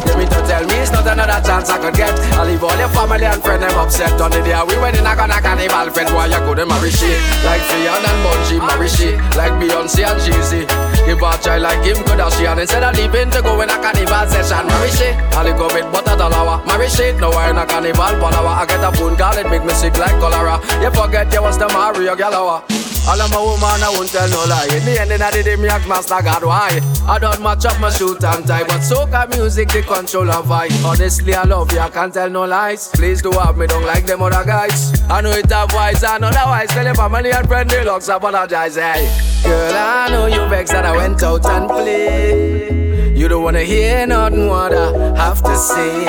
They 0.06 0.14
mean 0.14 0.30
to 0.30 0.40
tell 0.46 0.62
me 0.62 0.78
it's 0.78 0.92
not 0.92 1.06
another 1.10 1.42
chance 1.42 1.70
I 1.70 1.78
could 1.82 1.94
get. 1.94 2.14
I 2.38 2.46
leave 2.46 2.62
all 2.62 2.76
your 2.78 2.88
family 2.94 3.26
and 3.26 3.42
friends 3.42 3.62
them 3.62 3.78
upset 3.78 4.20
on 4.20 4.30
the 4.30 4.42
day 4.42 4.54
we 4.66 4.76
wedding. 4.92 5.06
I 5.06 5.14
gonna 5.16 5.40
carnival 5.40 5.92
friend. 5.92 6.14
Why 6.14 6.26
you 6.26 6.36
couldn't 6.36 6.68
marry 6.68 6.90
she? 6.90 7.08
Like 7.44 7.62
Fay-Ann 7.62 8.04
and 8.04 8.18
Bunji, 8.24 8.58
marry 8.58 8.88
she. 8.88 9.16
Like 9.36 9.52
Beyonce 9.60 10.04
and 10.04 10.20
Jay-Z. 10.20 10.81
Give 11.06 11.18
a 11.18 11.36
child 11.42 11.62
like 11.62 11.82
Kim 11.82 11.96
Kardashian 12.04 12.60
instead 12.60 12.82
of 12.82 12.96
leaving 12.96 13.30
to 13.30 13.42
go 13.42 13.60
in 13.60 13.70
a 13.70 13.76
carnival 13.76 14.26
session. 14.30 14.66
Marry 14.66 14.90
she. 14.90 15.08
I 15.34 15.42
live 15.42 15.58
with 15.58 15.92
butter 15.92 16.16
dollar. 16.16 16.64
Marry 16.64 16.88
she. 16.88 17.12
No, 17.18 17.30
I 17.30 17.50
in 17.50 17.58
a 17.58 17.66
carnival 17.66 18.14
palawa. 18.22 18.62
I 18.62 18.66
get 18.66 18.84
a 18.84 18.92
phone 18.96 19.16
call, 19.16 19.36
it 19.36 19.48
make 19.50 19.64
me 19.64 19.72
sick 19.72 19.96
like 19.98 20.18
cholera. 20.20 20.60
You 20.80 20.90
forget 20.90 21.32
you 21.32 21.42
was 21.42 21.58
the 21.58 21.68
Mario 21.68 22.14
Galawa. 22.14 22.62
All 23.08 23.20
of 23.20 23.32
my 23.32 23.42
woman, 23.42 23.82
I 23.82 23.90
won't 23.90 24.10
tell 24.10 24.28
no 24.30 24.44
lie. 24.46 24.68
In 24.70 24.84
the 24.84 25.00
end 25.00 25.10
of 25.10 25.18
the 25.18 25.42
day, 25.42 25.68
act 25.68 25.88
mass 25.88 26.08
God, 26.08 26.44
why? 26.44 26.78
I 27.08 27.18
don't 27.18 27.42
match 27.42 27.64
up 27.64 27.80
my 27.80 27.90
shoot 27.90 28.22
and 28.22 28.46
tie, 28.46 28.62
but 28.62 28.78
soca 28.78 29.28
music, 29.28 29.70
the 29.70 29.82
control 29.82 30.30
of 30.30 30.46
vibe. 30.46 30.84
Honestly, 30.84 31.34
I 31.34 31.42
love 31.42 31.72
you, 31.72 31.80
I 31.80 31.90
can't 31.90 32.14
tell 32.14 32.30
no 32.30 32.44
lies. 32.44 32.88
Please 32.94 33.20
do 33.20 33.32
have 33.32 33.56
me, 33.56 33.66
don't 33.66 33.84
like 33.84 34.06
them 34.06 34.22
other 34.22 34.44
guys. 34.44 35.02
I 35.10 35.20
know 35.20 35.32
it 35.32 35.50
have 35.50 35.72
wise, 35.72 36.04
and 36.04 36.24
otherwise, 36.24 36.68
tell 36.68 36.84
your 36.84 36.94
family 36.94 37.32
and 37.32 37.48
friend, 37.48 37.68
they 37.68 37.84
looks 37.84 38.08
apologize, 38.08 38.76
hey. 38.76 39.10
Girl, 39.42 39.74
I 39.74 40.08
know 40.08 40.26
you 40.26 40.48
vex 40.48 40.70
that 40.70 40.86
I 40.86 40.91
went 40.96 41.22
out 41.22 41.44
and 41.46 41.68
played. 41.68 43.16
You 43.16 43.28
don't 43.28 43.42
wanna 43.42 43.62
hear 43.62 44.06
nothing 44.06 44.48
what 44.48 44.72
I 44.72 45.16
have 45.16 45.42
to 45.42 45.56
say. 45.56 46.04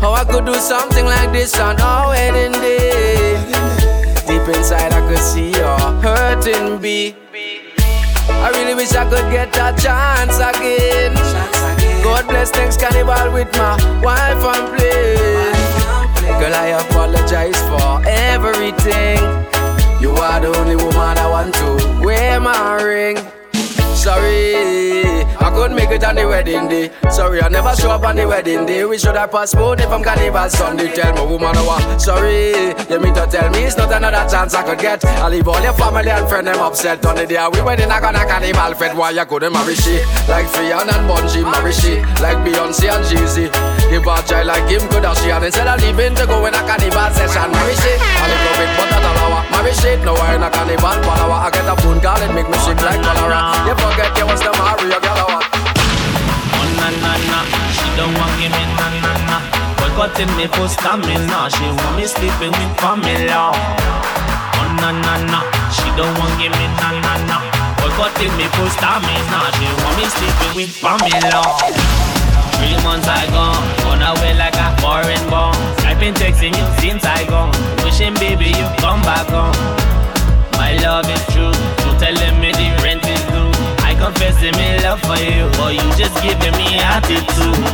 How 0.00 0.12
I 0.12 0.24
could 0.24 0.46
do 0.46 0.54
something 0.54 1.04
like 1.04 1.32
this 1.32 1.58
on 1.58 1.80
our 1.80 2.08
wedding 2.08 2.52
day. 2.60 3.36
Deep 4.26 4.46
inside, 4.54 4.92
I 4.92 5.00
could 5.08 5.18
see 5.18 5.50
your 5.50 5.78
hurting 6.04 6.78
beat. 6.78 7.16
I 8.28 8.50
really 8.50 8.74
wish 8.74 8.92
I 8.92 9.04
could 9.04 9.30
get 9.32 9.52
that 9.54 9.78
chance 9.78 10.36
again. 10.38 11.14
God 12.04 12.28
bless 12.28 12.50
thanks 12.50 12.76
carnival 12.76 13.32
with 13.32 13.52
my 13.56 13.74
wife 14.00 14.44
and 14.52 14.68
play. 14.76 15.16
Girl, 16.38 16.54
I 16.54 16.78
apologize 16.84 17.58
for 17.70 18.02
everything. 18.06 19.18
You 20.00 20.12
are 20.12 20.38
the 20.38 20.54
only 20.58 20.76
woman 20.76 21.18
I 21.18 21.28
want 21.28 21.54
to 21.54 22.04
wear 22.04 22.38
my 22.38 22.82
ring. 22.82 23.16
Sorry, 24.06 24.54
I 25.34 25.50
couldn't 25.50 25.74
make 25.74 25.90
it 25.90 26.04
on 26.04 26.14
the 26.14 26.28
wedding 26.28 26.68
day. 26.68 26.92
Sorry, 27.10 27.42
I 27.42 27.48
never 27.48 27.74
show 27.74 27.90
up 27.90 28.06
on 28.06 28.14
the 28.14 28.22
wedding 28.24 28.64
day. 28.64 28.84
We 28.84 28.98
should 28.98 29.16
have 29.16 29.32
postponed 29.32 29.80
if 29.80 29.90
I'm 29.90 30.00
carnival 30.00 30.48
Sunday. 30.48 30.94
Tell 30.94 31.12
my 31.12 31.26
woman, 31.26 31.50
oh, 31.58 31.74
uh, 31.74 31.98
sorry. 31.98 32.70
You 32.86 33.02
mean 33.02 33.14
to 33.18 33.26
tell 33.26 33.50
me 33.50 33.66
it's 33.66 33.76
not 33.76 33.90
another 33.90 34.22
chance 34.30 34.54
I 34.54 34.62
could 34.62 34.78
get? 34.78 35.04
I 35.04 35.26
leave 35.26 35.48
all 35.48 35.60
your 35.60 35.72
family 35.74 36.08
and 36.08 36.22
friends 36.28 36.46
them 36.46 36.62
upset 36.62 37.04
on 37.04 37.16
the 37.16 37.26
day 37.26 37.34
we 37.50 37.60
wedding. 37.62 37.90
I 37.90 37.98
gonna 37.98 38.22
carnival 38.22 38.78
fed. 38.78 38.96
Why 38.96 39.10
you 39.10 39.26
couldn't 39.26 39.52
marry 39.52 39.74
she? 39.74 39.98
Like 40.30 40.46
Fay-Ann 40.54 40.86
and 40.86 41.02
Bunji, 41.10 41.42
marry 41.42 41.74
she. 41.74 41.98
Like 42.22 42.38
Beyonce 42.46 42.86
and 42.86 43.02
Jay-Z. 43.10 43.50
Give 43.90 44.06
a 44.06 44.22
child 44.22 44.46
like 44.46 44.70
Kim 44.70 44.86
Kardashian 44.86 45.42
instead 45.42 45.66
of 45.66 45.82
leaving 45.82 46.14
to 46.14 46.30
go 46.30 46.46
in 46.46 46.54
a 46.54 46.62
carnival 46.62 47.10
session. 47.10 47.50
Marry 47.50 47.74
she. 47.82 47.90
I 47.98 48.24
live 48.30 48.54
with 48.54 48.70
butter 48.78 49.02
dollar. 49.02 49.42
Marry 49.50 49.74
she. 49.74 49.98
No, 50.06 50.14
I 50.14 50.38
in 50.38 50.46
a 50.46 50.48
carnival 50.48 50.94
palawa. 51.02 51.42
I 51.42 51.50
get 51.50 51.66
a 51.66 51.74
phone 51.82 51.98
call, 51.98 52.22
it 52.22 52.30
make 52.30 52.46
me 52.46 52.58
sick 52.62 52.78
like 52.86 53.02
cholera. 53.02 53.66
You 53.96 54.02
forget 54.04 54.18
you 54.20 54.26
was 54.28 54.40
the 54.44 54.52
Mario 54.60 55.00
Oh 55.00 56.68
na 56.76 56.88
na 57.00 57.12
na, 57.16 57.38
she 57.72 57.88
don't 57.96 58.12
want 58.20 58.28
give 58.36 58.52
me 58.52 58.64
na 58.76 58.92
na 59.00 59.12
na. 59.24 59.36
Boy 59.80 59.88
cutting 59.96 60.28
me 60.36 60.44
for 60.52 60.68
stamina, 60.68 61.48
she 61.48 61.64
want 61.64 61.96
me 61.96 62.04
sleeping 62.04 62.52
with 62.52 62.76
Pamela. 62.76 63.56
Oh 63.56 64.68
na 64.84 64.92
na 64.92 65.16
na, 65.32 65.40
she 65.72 65.88
don't 65.96 66.12
want 66.20 66.36
give 66.36 66.52
me 66.52 66.68
na 66.76 66.92
na 66.92 67.16
na. 67.24 67.40
Boy 67.80 67.88
cutting 67.96 68.36
me 68.36 68.44
for 68.52 68.68
stamina, 68.76 69.38
she 69.56 69.64
want 69.80 69.96
me 69.96 70.04
sleeping 70.12 70.52
with 70.52 70.72
Pamela. 70.76 71.40
Three 72.60 72.76
months 72.84 73.08
I 73.08 73.24
gone, 73.32 73.64
gone 73.80 74.04
away 74.04 74.36
like 74.36 74.60
a 74.60 74.76
foreign 74.76 75.24
bomb. 75.32 75.56
I've 75.88 75.96
been 75.96 76.12
texting 76.12 76.52
you 76.52 76.68
since 76.84 77.00
I 77.08 77.24
gone, 77.24 77.48
wishing 77.80 78.12
baby 78.20 78.52
you 78.52 78.68
come 78.76 79.00
back 79.08 79.24
home. 79.32 79.56
My 80.60 80.76
love 80.84 81.08
is 81.08 81.24
true, 81.32 81.56
you 81.80 81.92
telling 81.96 82.36
me 82.44 82.52
the 82.52 82.75
rent 84.00 84.16
is 84.20 84.36
due. 84.36 84.36
I 84.36 84.36
confess 84.36 84.42
in 84.42 84.54
me 84.56 84.78
love 84.82 85.00
for 85.00 85.16
you, 85.16 85.48
but 85.56 85.74
you 85.74 85.86
just 85.96 86.14
giving 86.22 86.56
me 86.56 86.78
attitude. 86.80 87.64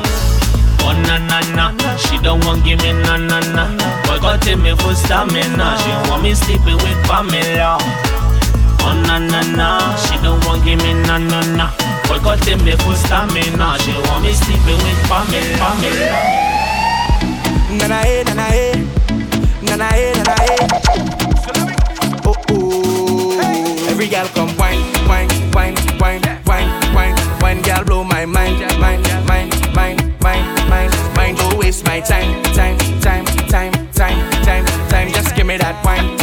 Oh 0.84 0.92
na 1.06 1.18
na 1.18 1.40
na, 1.54 1.96
she 1.96 2.18
don't 2.18 2.44
want 2.44 2.64
give 2.64 2.80
me 2.82 2.92
na 2.92 3.16
na 3.16 3.40
na. 3.54 3.66
Boy 4.06 4.18
got 4.20 4.44
me 4.46 4.74
for 4.76 4.94
stamina, 4.94 5.76
she 5.78 5.90
want 6.10 6.22
me 6.22 6.34
sleeping 6.34 6.76
with 6.76 6.98
Pamela. 7.06 7.78
Oh 8.84 8.94
na 9.06 9.18
na 9.18 9.42
na, 9.56 9.96
she 9.96 10.16
don't 10.22 10.44
want 10.46 10.64
give 10.64 10.78
me 10.82 10.94
na 10.94 11.18
na 11.18 11.40
na. 11.56 11.70
Boy 12.08 12.18
got 12.22 12.44
me 12.64 12.72
for 12.82 12.94
stamina, 12.96 13.78
she 13.80 13.92
want 14.08 14.22
me 14.24 14.32
sleeping 14.32 14.78
with 14.82 15.00
Pamela. 15.08 15.58
Pamela. 15.58 16.20
Na 17.72 17.86
na 17.88 18.00
eh, 18.04 18.22
na 18.24 18.34
na 18.34 18.46
eh, 18.52 18.76
na 19.62 19.76
na 19.76 19.88
eh, 19.96 20.12
na 20.18 20.22
na 20.28 20.34
eh. 20.44 20.66
Oh 22.24 22.34
oh, 22.50 22.91
every 24.02 24.16
girl 24.16 24.26
come 24.34 24.56
wine, 24.56 24.82
wine, 25.06 25.28
wine, 25.52 25.74
wine, 26.00 26.22
wine, 26.46 26.94
wine, 26.94 27.40
wine. 27.40 27.62
Girl 27.62 27.84
blow 27.84 28.04
my 28.04 28.26
mind, 28.26 28.58
mind, 28.80 29.02
mind, 29.28 29.54
mind, 29.74 30.20
mind, 30.20 30.48
mind, 30.68 31.16
mind. 31.16 31.38
Don't 31.38 31.58
waste 31.58 31.84
my 31.84 32.00
time, 32.00 32.42
time, 32.54 32.78
time, 33.00 33.24
time, 33.48 33.72
time, 33.92 34.30
time, 34.42 34.64
time. 34.88 35.12
Just 35.12 35.36
give 35.36 35.46
me 35.46 35.56
that 35.56 35.84
wine, 35.84 36.16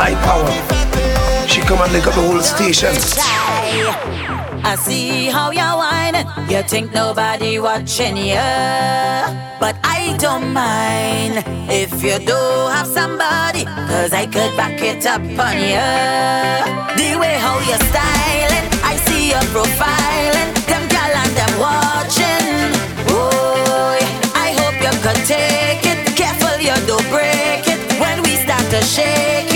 high 0.00 0.16
power. 0.24 0.48
She 1.46 1.60
come 1.60 1.80
and 1.84 1.92
lick 1.92 2.06
up 2.06 2.14
the 2.14 2.24
whole 2.24 2.40
station. 2.40 2.92
I 4.70 4.74
see 4.86 5.26
how 5.26 5.50
you're 5.50 5.76
whining. 5.82 6.26
You 6.48 6.62
think 6.62 6.92
nobody 6.92 7.58
watching 7.58 8.16
you, 8.16 8.48
but 9.62 9.76
I 9.84 10.16
don't 10.18 10.48
mind 10.52 11.44
if 11.68 11.92
you 12.06 12.16
do 12.32 12.40
have 12.74 12.86
somebody, 12.86 13.64
cause 13.90 14.12
I 14.12 14.24
could 14.34 14.52
back 14.56 14.80
it 14.80 15.04
up 15.14 15.20
on 15.46 15.56
you. 15.72 15.90
The 16.98 17.10
way 17.20 17.36
how 17.44 17.56
you're 17.68 17.84
styling, 17.90 18.66
I 18.92 18.94
see 19.06 19.22
your 19.32 19.44
profiling. 19.52 20.48
Them 20.70 20.84
gal 20.94 21.12
and 21.22 21.32
them 21.40 21.52
watching. 21.66 22.48
Oh, 23.12 23.98
I 24.46 24.48
hope 24.60 24.76
you 24.86 24.94
could 25.04 25.22
take 25.34 25.84
it. 25.92 25.98
Careful 26.20 26.56
you 26.68 26.76
don't 26.88 27.08
break 27.14 27.64
it 27.74 27.80
when 28.00 28.16
we 28.22 28.32
start 28.44 28.64
to 28.74 28.80
shake 28.94 29.49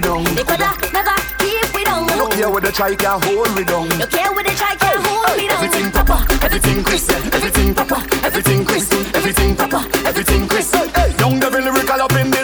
we 0.00 0.08
down. 0.08 0.24
They 0.34 0.44
coulda 0.44 0.70
never 0.92 1.16
keep 1.38 1.74
we 1.74 1.84
down. 1.84 2.06
Look 2.06 2.34
here 2.34 2.50
with 2.50 2.64
the 2.64 2.72
try 2.72 2.94
can 2.94 3.20
hold 3.22 3.54
we 3.56 3.64
down. 3.64 3.90
You 3.98 4.06
care 4.06 4.32
with 4.32 4.46
the 4.46 4.54
try 4.56 4.74
can't 4.76 5.04
hold 5.06 5.36
me 5.36 5.48
down. 5.48 5.64
Everything 5.64 5.90
proper, 5.90 6.18
everything 6.44 6.84
crisp, 6.84 7.10
everything 7.34 7.74
proper, 7.74 8.00
everything 8.24 8.64
crisp, 8.64 8.92
everything 9.14 9.56
proper, 9.56 9.82
everything 10.06 10.48
crisp. 10.48 10.74
Young 11.20 11.38
devil 11.40 11.60
Lyrikal 11.60 12.00
up 12.00 12.12
in 12.12 12.30
this, 12.30 12.39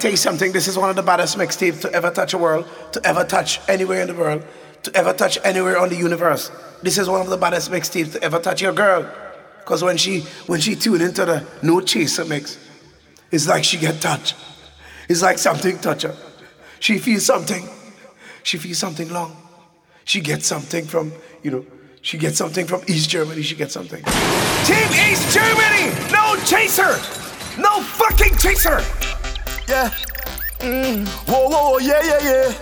tell 0.00 0.10
you 0.10 0.16
something, 0.16 0.52
this 0.52 0.66
is 0.66 0.78
one 0.78 0.90
of 0.90 0.96
the 0.96 1.02
baddest 1.02 1.36
mixtapes 1.36 1.82
to 1.82 1.92
ever 1.92 2.10
touch 2.10 2.32
a 2.32 2.38
world, 2.38 2.66
to 2.92 3.06
ever 3.06 3.22
touch 3.22 3.60
anywhere 3.68 4.00
in 4.00 4.08
the 4.08 4.14
world, 4.14 4.42
to 4.82 4.94
ever 4.96 5.12
touch 5.12 5.38
anywhere 5.44 5.78
on 5.78 5.90
the 5.90 5.96
universe. 5.96 6.50
This 6.82 6.96
is 6.96 7.08
one 7.08 7.20
of 7.20 7.28
the 7.28 7.36
baddest 7.36 7.70
mixtapes 7.70 8.12
to 8.12 8.22
ever 8.22 8.38
touch 8.38 8.62
your 8.62 8.72
girl. 8.72 9.10
Cause 9.66 9.84
when 9.84 9.96
she 9.96 10.20
when 10.46 10.58
she 10.58 10.74
tune 10.74 11.00
into 11.02 11.24
the 11.24 11.46
no 11.62 11.80
chaser 11.80 12.24
mix, 12.24 12.58
it's 13.30 13.46
like 13.46 13.62
she 13.62 13.76
get 13.76 14.00
touched. 14.00 14.34
It's 15.08 15.22
like 15.22 15.38
something 15.38 15.78
touch 15.78 16.02
her. 16.02 16.16
She 16.80 16.98
feels 16.98 17.26
something. 17.26 17.68
She 18.42 18.56
feels 18.56 18.78
something 18.78 19.12
long. 19.12 19.36
She 20.04 20.20
gets 20.20 20.46
something 20.46 20.86
from, 20.86 21.12
you 21.42 21.50
know, 21.50 21.66
she 22.00 22.16
gets 22.16 22.38
something 22.38 22.66
from 22.66 22.82
East 22.88 23.10
Germany, 23.10 23.42
she 23.42 23.54
gets 23.54 23.74
something. 23.74 24.02
Team 24.02 24.88
East 25.08 25.32
Germany! 25.32 25.94
No 26.10 26.36
chaser! 26.46 26.98
No 27.60 27.82
fucking 27.82 28.36
chaser! 28.38 28.82
Yeah. 29.70 29.88
Mm. 30.58 31.06
Whoa, 31.30 31.46
whoa, 31.46 31.70
whoa, 31.70 31.78
yeah, 31.78 32.02
yeah, 32.02 32.18
yeah. 32.26 32.52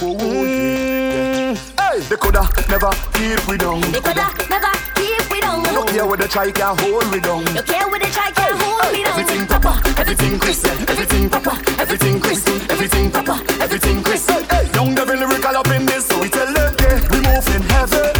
Whoa, 0.00 0.16
whoa, 0.16 0.44
yeah. 0.44 1.54
Hey, 1.76 2.00
they 2.00 2.16
coulda 2.16 2.48
never 2.72 2.90
keep 3.12 3.46
we 3.46 3.58
down. 3.58 3.82
They 3.92 4.00
coulda 4.00 4.32
never 4.48 4.72
keep 4.96 5.30
we 5.30 5.42
down. 5.42 5.62
Look 5.74 5.90
here 5.90 6.06
with 6.06 6.20
the 6.20 6.28
try 6.28 6.50
can 6.50 6.78
hold 6.78 7.12
we 7.12 7.20
down. 7.20 7.44
You 7.54 7.62
care 7.62 7.86
with 7.92 8.00
the 8.00 8.08
try 8.08 8.30
can't 8.30 8.56
hold 8.56 8.90
me 8.90 9.04
down. 9.04 9.12
Everything 9.20 9.46
proper, 9.46 10.00
everything 10.00 10.38
crisp, 10.38 10.66
everything 10.88 11.28
proper, 11.28 11.56
everything 11.78 12.20
crisp, 12.20 12.48
everything 12.70 13.10
proper, 13.10 13.36
everything 13.62 14.02
crisp. 14.02 14.30
Hey, 14.48 14.70
young 14.72 14.94
devil 14.94 15.16
Lyrikal 15.16 15.56
up 15.56 15.68
in 15.68 15.84
this, 15.84 16.06
so 16.06 16.18
we 16.22 16.30
tell 16.30 16.50
them, 16.50 16.74
yeah, 16.80 17.00
we 17.12 17.20
moving 17.20 17.68
heavy, 17.68 18.15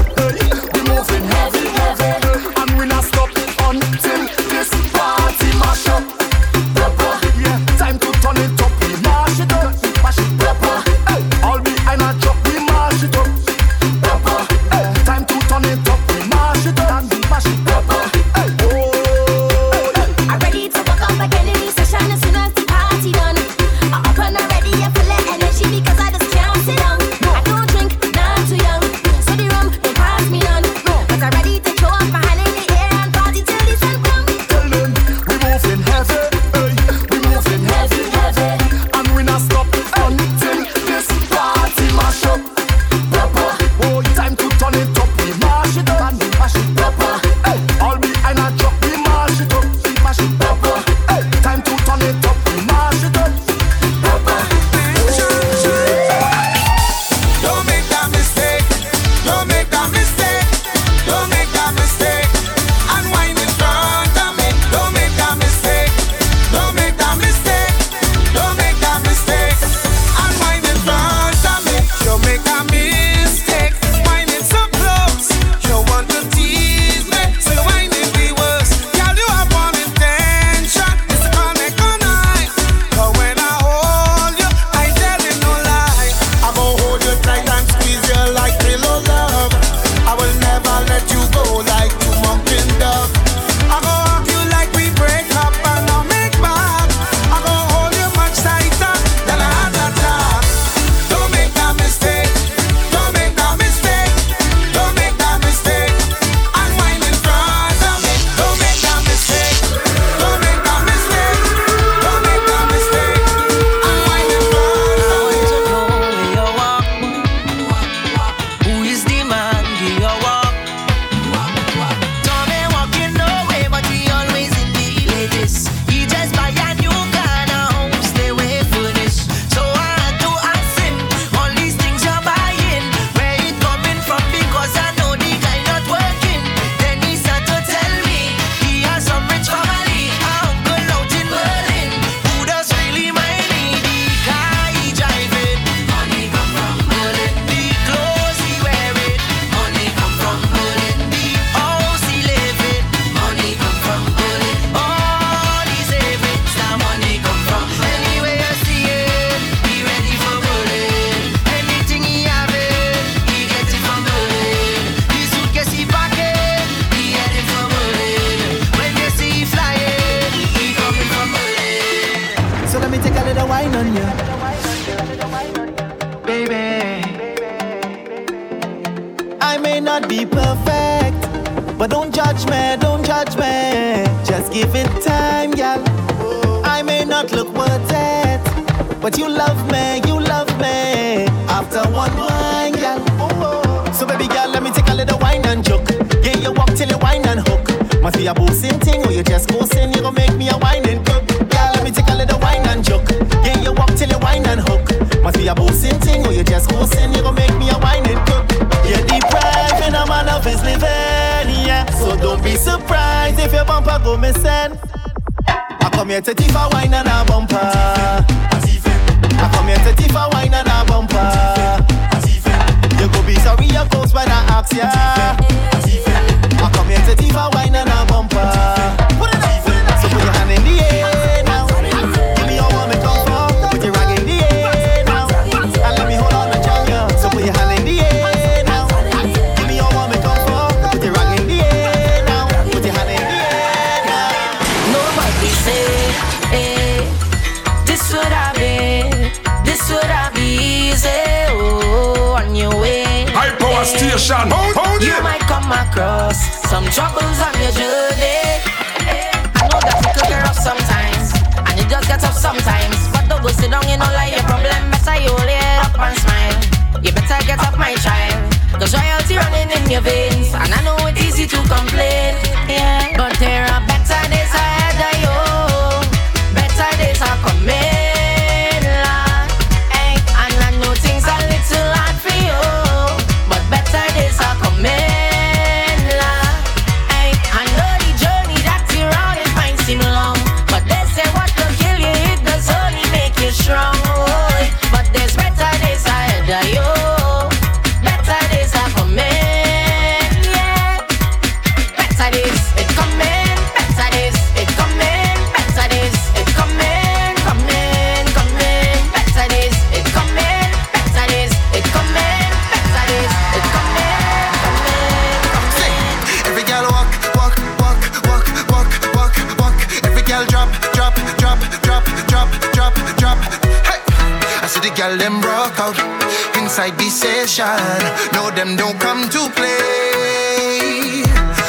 No, 327.47 328.51
them 328.51 328.75
don't 328.75 328.99
come 328.99 329.29
to 329.29 329.49
play. 329.55 331.23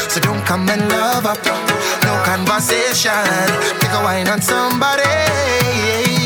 So 0.10 0.20
don't 0.20 0.44
come 0.44 0.68
and 0.70 0.82
love 0.90 1.28
up. 1.28 1.38
No 2.04 2.14
conversation. 2.26 3.12
Take 3.80 3.92
a 3.92 4.02
wine 4.04 4.28
on 4.28 4.42
somebody. 4.42 6.17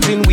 Fighting 0.00 0.23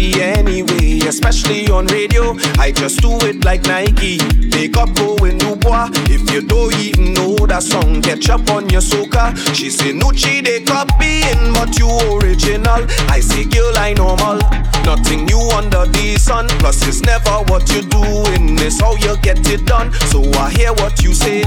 especially 1.31 1.71
on 1.71 1.85
radio. 1.87 2.35
I 2.59 2.71
just 2.71 2.99
do 3.01 3.11
it 3.21 3.45
like 3.45 3.63
Nike. 3.63 4.19
Makeup 4.51 4.93
going 4.95 5.37
new 5.37 5.55
boy. 5.55 5.87
If 6.11 6.29
you 6.29 6.41
don't 6.41 6.75
even 6.75 7.13
know 7.13 7.35
that 7.47 7.63
song, 7.63 8.01
catch 8.01 8.29
up 8.29 8.49
on 8.49 8.69
your 8.69 8.81
soca. 8.81 9.31
She 9.55 9.69
say 9.69 9.93
Nucci 9.93 10.43
they 10.43 10.61
copying, 10.61 11.53
but 11.53 11.79
you 11.79 11.87
original. 12.19 12.83
I 13.07 13.21
say 13.21 13.45
girl 13.45 13.77
I 13.77 13.93
normal. 13.93 14.39
Nothing 14.83 15.25
new 15.25 15.39
under 15.55 15.85
the 15.85 16.17
sun. 16.19 16.47
Plus 16.59 16.85
it's 16.85 17.01
never 17.01 17.37
what 17.47 17.63
you 17.73 17.81
doing, 17.83 18.59
it's 18.59 18.81
how 18.81 18.95
you 18.95 19.15
get 19.21 19.39
it 19.47 19.65
done. 19.65 19.93
So 20.11 20.19
I 20.33 20.51
hear 20.51 20.73
what 20.73 21.01
you 21.01 21.13
say. 21.13 21.43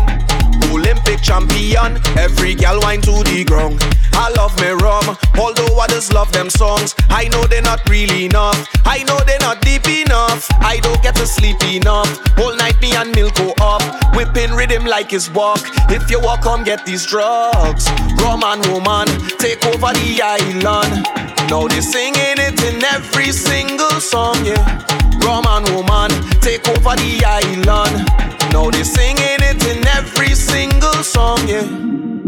Olympic 0.72 1.20
champion, 1.22 2.00
every 2.18 2.54
gal 2.54 2.80
wine 2.80 3.00
to 3.02 3.22
the 3.22 3.44
ground. 3.44 3.78
I 4.12 4.30
love 4.36 4.56
me 4.60 4.70
rum, 4.70 5.16
although 5.38 5.78
others 5.80 6.12
love 6.12 6.32
them 6.32 6.50
songs. 6.50 6.94
I 7.10 7.28
know 7.28 7.44
they're 7.44 7.62
not 7.62 7.88
really 7.88 8.26
enough. 8.26 8.68
I 8.84 9.02
know 9.04 9.18
they're 9.26 9.38
not 9.40 9.60
deep 9.74 10.06
enough. 10.06 10.46
I 10.60 10.78
don't 10.80 11.02
get 11.02 11.14
to 11.16 11.26
sleep 11.26 11.62
enough. 11.64 12.08
Whole 12.36 12.54
night 12.56 12.80
me 12.80 12.94
and 12.94 13.14
Milk 13.14 13.34
go 13.34 13.54
up, 13.60 13.82
whipping 14.14 14.52
rhythm 14.52 14.84
like 14.84 15.12
it's 15.12 15.28
walk. 15.30 15.60
If 15.90 16.10
you 16.10 16.20
walk, 16.20 16.42
come 16.42 16.64
get 16.64 16.86
these 16.86 17.06
drugs. 17.06 17.88
Rum 18.20 18.42
and 18.44 18.64
woman, 18.66 19.06
take 19.38 19.64
over 19.66 19.92
the 19.92 20.20
island. 20.22 21.06
Now 21.50 21.66
they 21.66 21.80
singing 21.80 22.38
it 22.46 22.62
in 22.62 22.84
every 22.84 23.32
single 23.32 24.00
song, 24.00 24.44
yeah. 24.44 24.62
Rum 25.24 25.44
and 25.46 25.66
woman, 25.74 26.10
take 26.40 26.68
over 26.68 26.94
the 26.96 27.22
island. 27.26 27.96
Now 28.52 28.70
they 28.70 28.84
singing 28.84 29.40
it 29.50 29.60
in 29.66 29.86
every 29.88 30.34
single 30.34 31.02
song, 31.02 31.40
yeah. 31.48 31.66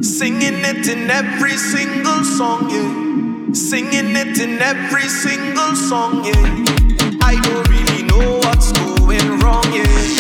Singing 0.03 0.61
it 0.65 0.89
in 0.89 1.11
every 1.11 1.57
single 1.57 2.25
song, 2.25 2.71
yeah. 2.71 3.53
Singing 3.55 4.17
it 4.17 4.39
in 4.39 4.61
every 4.61 5.09
single 5.09 5.75
song, 5.77 6.25
yeah. 6.25 7.06
I 7.29 7.35
don't 7.41 7.69
really 7.69 8.05
know 8.05 8.39
what's 8.39 8.71
going 8.71 9.41
wrong, 9.41 9.65
yeah. 9.73 10.16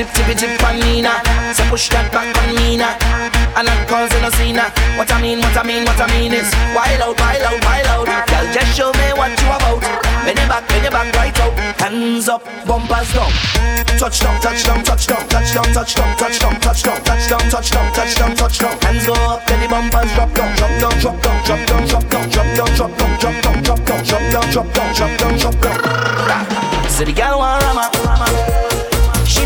Tip 0.00 0.08
tippy 0.16 0.32
tip 0.32 0.56
panina. 0.56 1.20
Say 1.52 1.68
push 1.68 1.92
that 1.92 2.08
back 2.08 2.32
on 2.32 2.56
now. 2.56 2.96
And 3.52 3.68
I'm 3.68 3.84
causing 3.84 4.24
a 4.24 4.32
scene. 4.32 4.56
What 4.96 5.12
I 5.12 5.20
mean, 5.20 5.44
what 5.44 5.52
I 5.52 5.60
mean, 5.60 5.84
what 5.84 6.00
I 6.00 6.08
mean 6.16 6.32
is 6.32 6.48
wild 6.72 7.04
out, 7.04 7.20
wild 7.20 7.44
out, 7.44 7.60
wild 7.60 8.08
out. 8.08 8.24
Girl, 8.24 8.46
just 8.48 8.72
show 8.72 8.88
me 8.96 9.12
what 9.12 9.28
you 9.28 9.52
about. 9.52 9.84
Bend 10.24 10.40
your 10.40 10.48
back, 10.48 10.64
bend 10.72 10.88
your 10.88 10.92
back 10.96 11.12
right 11.12 11.36
out. 11.44 11.52
Hands 11.76 12.28
up, 12.32 12.40
bumpers 12.64 13.12
down. 13.12 13.28
Touchdown, 14.00 14.40
touchdown, 14.40 14.80
touchdown, 14.88 15.20
touchdown, 15.28 15.68
touchdown, 15.68 16.10
touchdown, 16.16 16.56
touchdown, 16.64 16.96
touchdown, 17.04 17.44
touchdown, 17.52 17.86
touchdown, 17.92 18.32
touchdown. 18.40 18.74
Hands 18.80 19.04
go 19.04 19.12
up, 19.28 19.44
the 19.44 19.68
bumpers 19.68 20.10
drop 20.16 20.32
down, 20.32 20.48
drop 20.56 20.72
down, 20.80 20.96
drop 20.96 21.16
down, 21.20 21.36
drop 21.44 21.60
down, 21.68 21.84
drop 21.92 22.04
down, 22.08 22.24
drop 22.32 22.48
down, 22.48 22.72
drop 22.72 22.88
down, 22.96 23.20
drop 23.20 23.36
down, 23.44 23.60
drop 23.60 23.84
down, 23.84 24.00
drop 24.08 24.24
down, 24.32 24.48
drop 24.48 24.64
down, 24.72 24.96
drop 24.96 25.12
down, 25.20 25.36
drop 25.36 25.56
down. 25.60 26.88
So 26.88 27.04
the 27.04 27.12
girl 27.12 27.36
want 27.36 27.60
rama. 27.68 27.90
She 27.92 28.69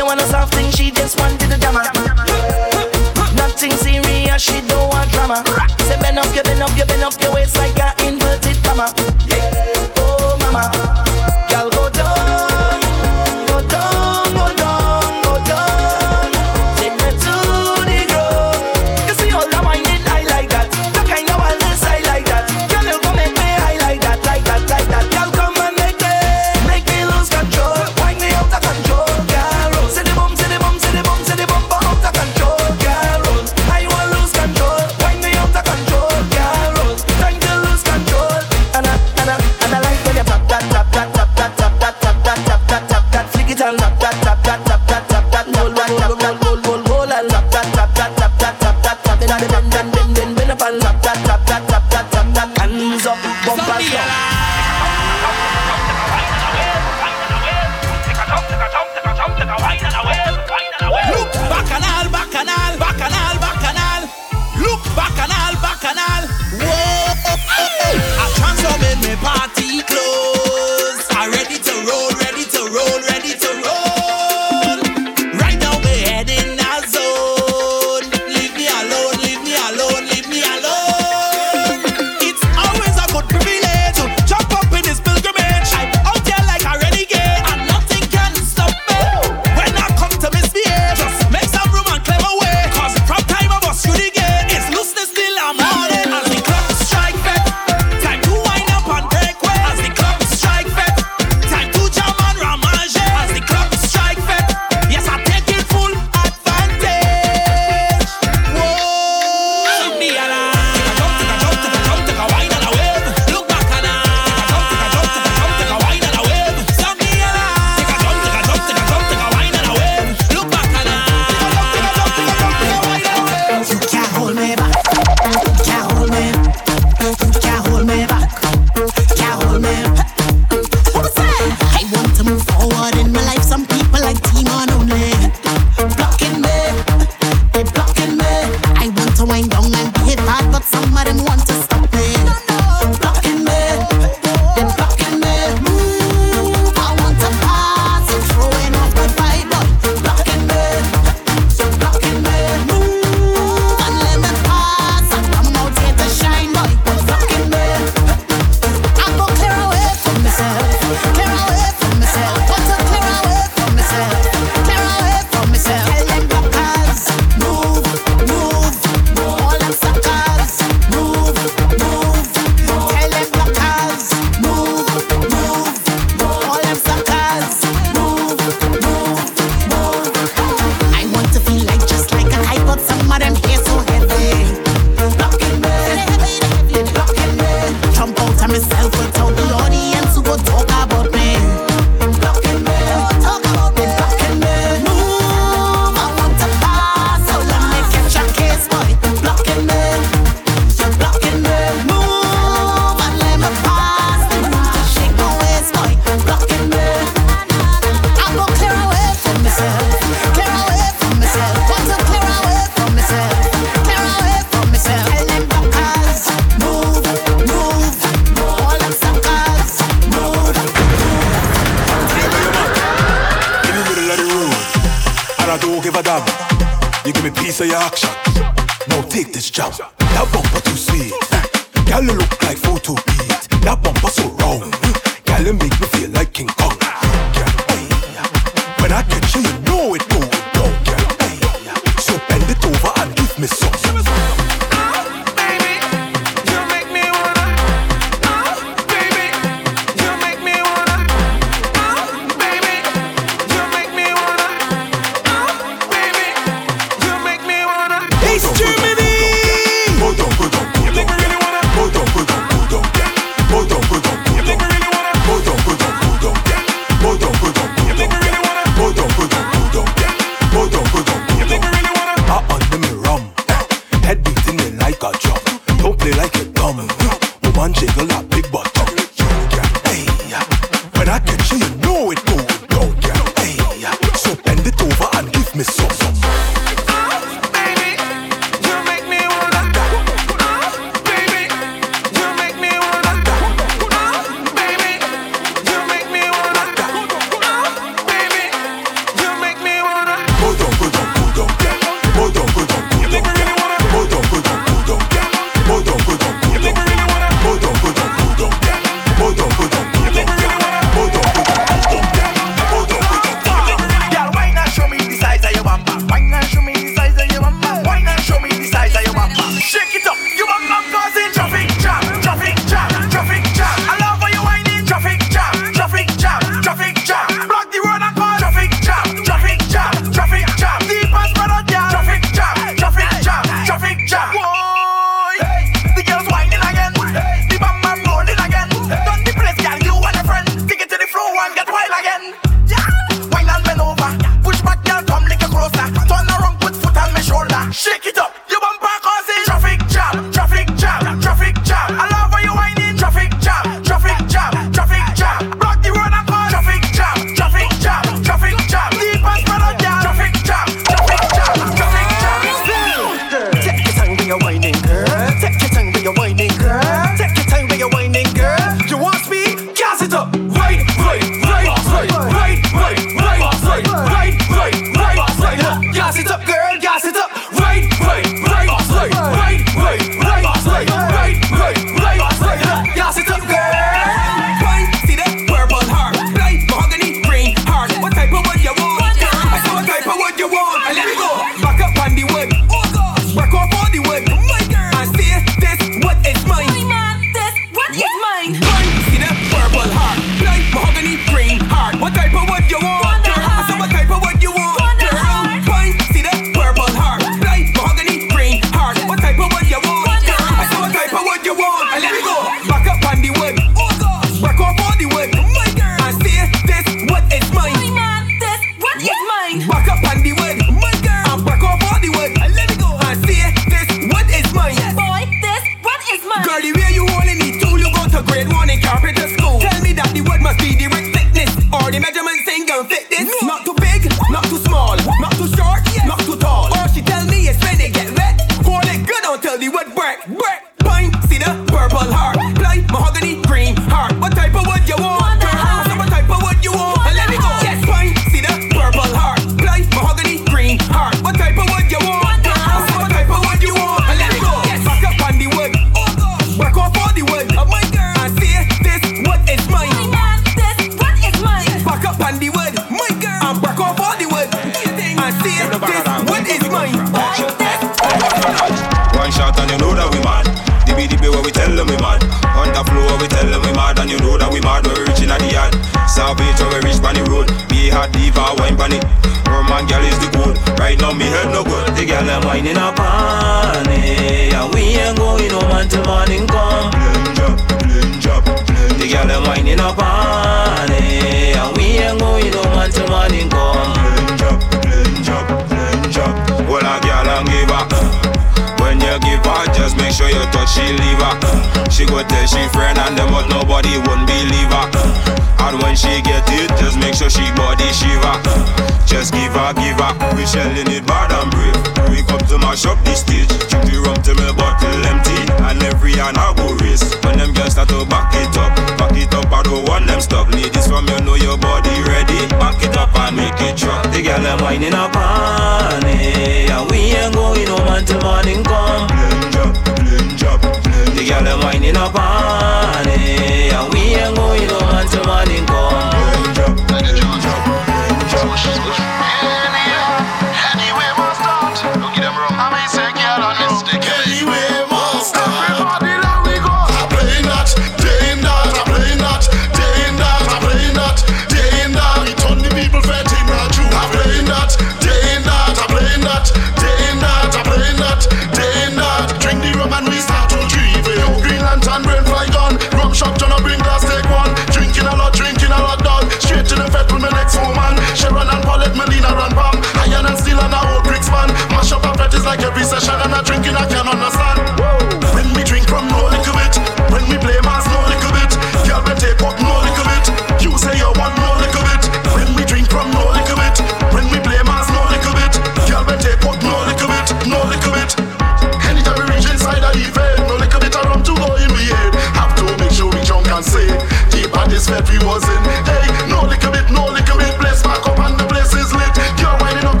don't 0.00 0.08
want 0.08 0.20
a 0.22 0.26
soft 0.28 0.54
thing, 0.54 0.70
she 0.70 0.90
just 0.90 1.20
wanted 1.20 1.52
a 1.52 1.58
drama. 1.58 1.82
Nothing 3.36 3.72
serious, 3.72 4.40
she 4.40 4.62
don't 4.62 4.88
want 4.88 5.10
drama. 5.12 5.44
Say 5.80 6.00
bend 6.00 6.18
up, 6.18 6.34
you 6.34 6.42
bend 6.42 6.62
up, 6.62 6.74
you 6.74 6.86
bend 6.86 7.02
up 7.02 7.12
your 7.20 7.34
waist 7.34 7.58
like 7.58 7.76
a 7.76 7.92
inverted 8.08 8.56
comma. 8.64 8.94
Oh 9.98 10.38
mama, 10.40 11.04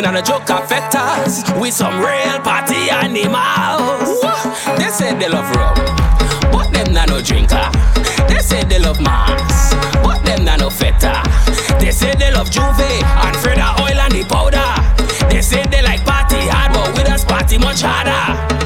We 0.00 0.06
not 0.06 0.16
a 0.16 0.22
joke 0.22 0.48
affectors. 0.48 1.44
We 1.60 1.70
some 1.70 2.00
real 2.00 2.40
party 2.40 2.88
animals. 2.88 4.22
They 4.78 4.88
say 4.88 5.14
they 5.18 5.28
love 5.28 5.54
rum, 5.54 5.74
but 6.50 6.72
them 6.72 6.94
not 6.94 7.10
no 7.10 7.20
drinker. 7.20 7.68
They 8.26 8.38
say 8.38 8.64
they 8.64 8.78
love 8.78 8.98
mass, 9.02 9.74
but 10.02 10.24
them 10.24 10.46
not 10.46 10.60
no 10.60 10.70
feta. 10.70 11.20
They 11.78 11.90
say 11.90 12.14
they 12.14 12.32
love 12.32 12.48
J'ouvert 12.48 12.80
and 12.80 13.36
Freda 13.44 13.78
oil 13.78 14.00
and 14.00 14.12
the 14.14 14.24
powder. 14.24 15.28
They 15.28 15.42
say 15.42 15.66
they 15.66 15.82
like 15.82 16.02
party 16.06 16.48
hard, 16.48 16.72
but 16.72 16.94
with 16.96 17.12
us 17.12 17.22
party 17.22 17.58
much 17.58 17.82
harder. 17.82 18.59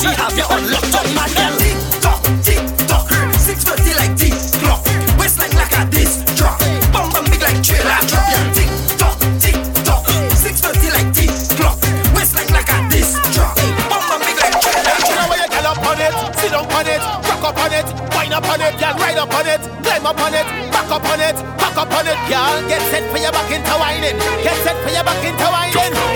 she 0.00 0.08
have 0.16 0.32
you 0.32 0.44
on 0.48 0.64
lockdown, 0.72 1.08
my 1.12 1.28
girl. 1.36 1.52
Tick 1.60 1.76
tock, 2.00 2.20
tick 2.40 2.64
tock, 2.88 3.04
six 3.36 3.64
thirty 3.64 3.92
like 4.00 4.16
tick 4.16 4.32
clock. 4.64 4.80
Waistline 5.20 5.52
like 5.60 5.76
a 5.76 5.84
disc 5.92 6.24
drop, 6.40 6.56
bum 6.88 7.12
bum 7.12 7.24
big 7.28 7.42
like 7.44 7.60
trailer 7.60 8.00
drop. 8.08 8.24
Yeah, 8.32 8.48
tick 8.56 8.70
tock, 8.96 9.20
tick 9.36 9.58
tock, 9.84 10.02
six 10.32 10.64
thirty 10.64 10.88
like 10.96 11.12
tick 11.12 11.28
clock. 11.52 11.76
Waistline 12.16 12.48
like 12.48 12.72
a 12.72 12.78
disc 12.88 13.20
drop, 13.36 13.52
bum 13.92 14.00
bum 14.08 14.20
big 14.24 14.40
like 14.40 14.56
trailer 14.64 14.96
drop. 15.04 15.20
You 15.20 15.24
where 15.28 15.40
you 15.44 15.48
girl 15.52 15.68
up 15.68 15.84
on 15.84 16.00
it, 16.00 16.12
sit 16.40 16.50
down 16.56 16.64
on 16.64 16.86
it, 16.88 17.02
rock 17.28 17.44
up 17.44 17.60
on 17.60 17.72
it, 17.76 17.86
wind 18.16 18.32
up 18.32 18.48
on 18.48 18.60
it, 18.64 18.72
girl, 18.80 18.96
ride 18.96 19.20
up 19.20 19.34
on 19.36 19.46
it, 19.46 19.60
climb 19.84 20.06
up 20.08 20.20
on 20.24 20.32
it, 20.32 20.48
back 20.72 20.88
up 20.88 21.04
on 21.04 21.20
it, 21.20 21.36
back 21.60 21.76
up 21.76 21.92
on 21.92 22.08
it, 22.08 22.16
girl. 22.24 22.56
Get 22.72 22.80
set 22.88 23.04
for 23.12 23.20
your 23.20 23.32
back 23.36 23.52
into 23.52 23.74
whining, 23.76 24.16
get 24.40 24.56
set 24.64 24.80
for 24.80 24.88
your 24.96 25.04
back 25.04 25.20
into 25.20 25.44
whining. 25.44 26.09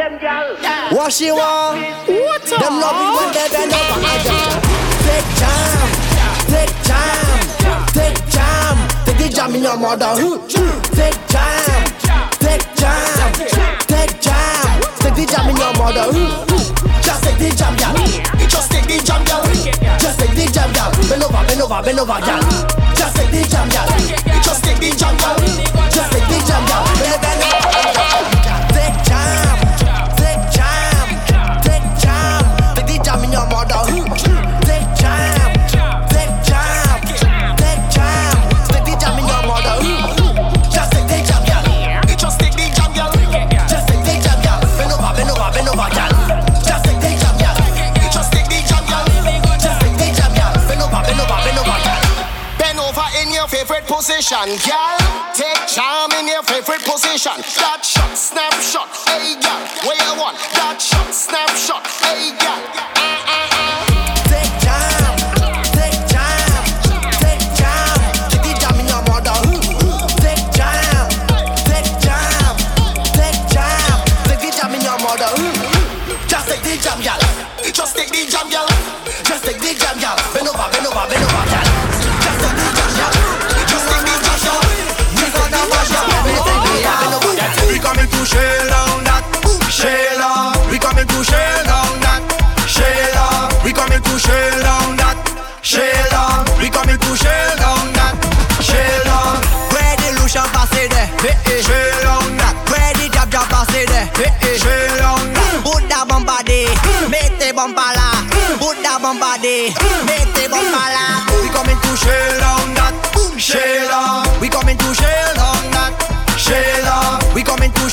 them 0.00 0.16
girl. 0.16 0.56
What 0.96 1.12
she 1.12 1.30
want? 1.30 1.76
What 2.08 2.48
a 2.48 2.56
Them 2.56 2.80
love 2.80 3.34
they 3.36 3.44
and 3.44 3.52
them 3.52 3.68
never 3.68 4.00
adjust. 4.00 4.56
Take 5.04 5.28
jam, 5.36 5.88
take 6.48 6.74
jam, 6.88 7.84
take 7.92 8.20
jam, 8.32 8.76
Take 9.04 9.20
it 9.26 9.34
jam 9.36 9.54
in 9.54 9.62
your 9.62 9.76
mother. 9.76 10.16
Take 10.96 11.20
jam, 11.28 11.84
take 12.40 12.64
jam, 12.80 13.32
take 13.92 14.20
jam, 14.24 14.80
Take 15.04 15.14
the 15.20 15.24
jam 15.28 15.48
in 15.50 15.56
your 15.56 15.72
mother. 15.76 16.08
Just 17.04 17.22
take 17.24 17.36
the 17.36 17.50
jam, 17.52 17.76
girl. 17.76 17.92
Just 18.48 18.70
take 18.72 18.86
the 18.88 18.96
jam, 19.04 19.22
girl. 19.28 19.44
Just 20.00 20.18
take 20.18 20.32
the 20.32 20.48
jam, 20.48 20.72
girl. 20.72 20.90
Bend 21.10 21.24
over, 21.24 21.44
bend 21.44 21.60
over, 21.60 21.82
bend 21.84 22.00
over, 22.00 22.20
girl. 22.24 22.40
Just 22.96 23.16
take 23.16 23.30
the 23.30 23.44
jam, 23.52 23.68
girl. 23.68 23.88
Just 24.40 24.64
take 24.64 24.80
the 24.80 24.96
jam, 24.96 25.14
girl. 25.20 25.36
Just 25.92 26.10
take 26.12 26.24
the 26.24 26.38
jam, 26.48 26.64
girl. 26.64 26.88
Take 28.72 29.04
jam. 29.04 29.49
position, 54.10 54.58
girl. 54.66 54.98
Take 55.34 55.66
charm 55.68 56.10
in 56.18 56.26
your 56.26 56.42
favorite 56.42 56.82
position. 56.82 57.38
That 57.62 57.80
shot, 57.84 58.18
snapshot, 58.18 58.90
hey 59.06 59.38
girl, 59.38 59.62
where 59.86 59.94
you 59.94 60.18
want? 60.18 60.36
That 60.58 60.82
shot, 60.82 61.14
snapshot, 61.14 61.86
hey 62.02 62.34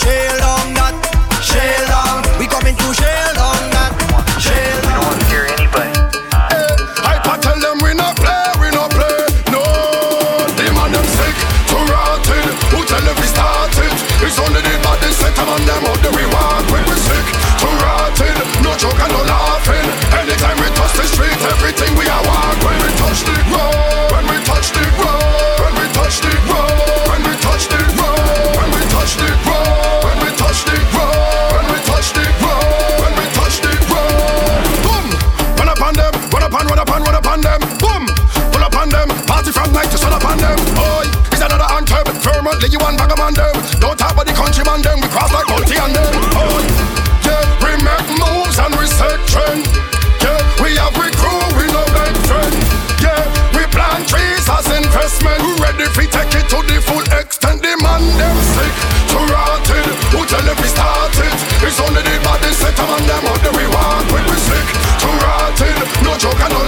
jail 0.08 0.47
friend. 49.38 49.62
Yeah, 50.26 50.42
we 50.62 50.74
have 50.82 50.96
we 50.98 51.08
crew, 51.22 51.42
we 51.58 51.66
no 51.70 51.84
bad 51.94 52.16
friend. 52.26 52.54
Yeah, 53.06 53.22
we 53.54 53.64
plant 53.70 54.10
trees 54.10 54.46
as 54.50 54.66
investment. 54.74 55.38
Who 55.46 55.54
ready 55.62 55.86
fi 55.94 56.06
take 56.10 56.34
it 56.34 56.50
to 56.50 56.60
the 56.66 56.78
full 56.82 57.06
extent. 57.14 57.62
The 57.62 57.74
man 57.78 58.04
them 58.18 58.38
sick, 58.58 58.74
too 59.14 59.24
rotted. 59.30 59.88
Who 60.14 60.26
tell 60.26 60.48
if 60.50 60.58
we 60.58 60.70
start? 60.70 61.14
It's 61.62 61.80
only 61.82 62.02
the 62.02 62.16
body 62.26 62.52
set 62.54 62.78
and 62.80 63.06
them 63.06 63.26
out 63.30 63.42
the 63.46 63.52
we. 63.54 63.66
When 64.14 64.24
we 64.26 64.38
sick, 64.50 64.68
too 65.02 65.14
rotted. 65.22 65.78
No 66.02 66.18
joke 66.18 66.42
and 66.42 66.54
no 66.54 66.67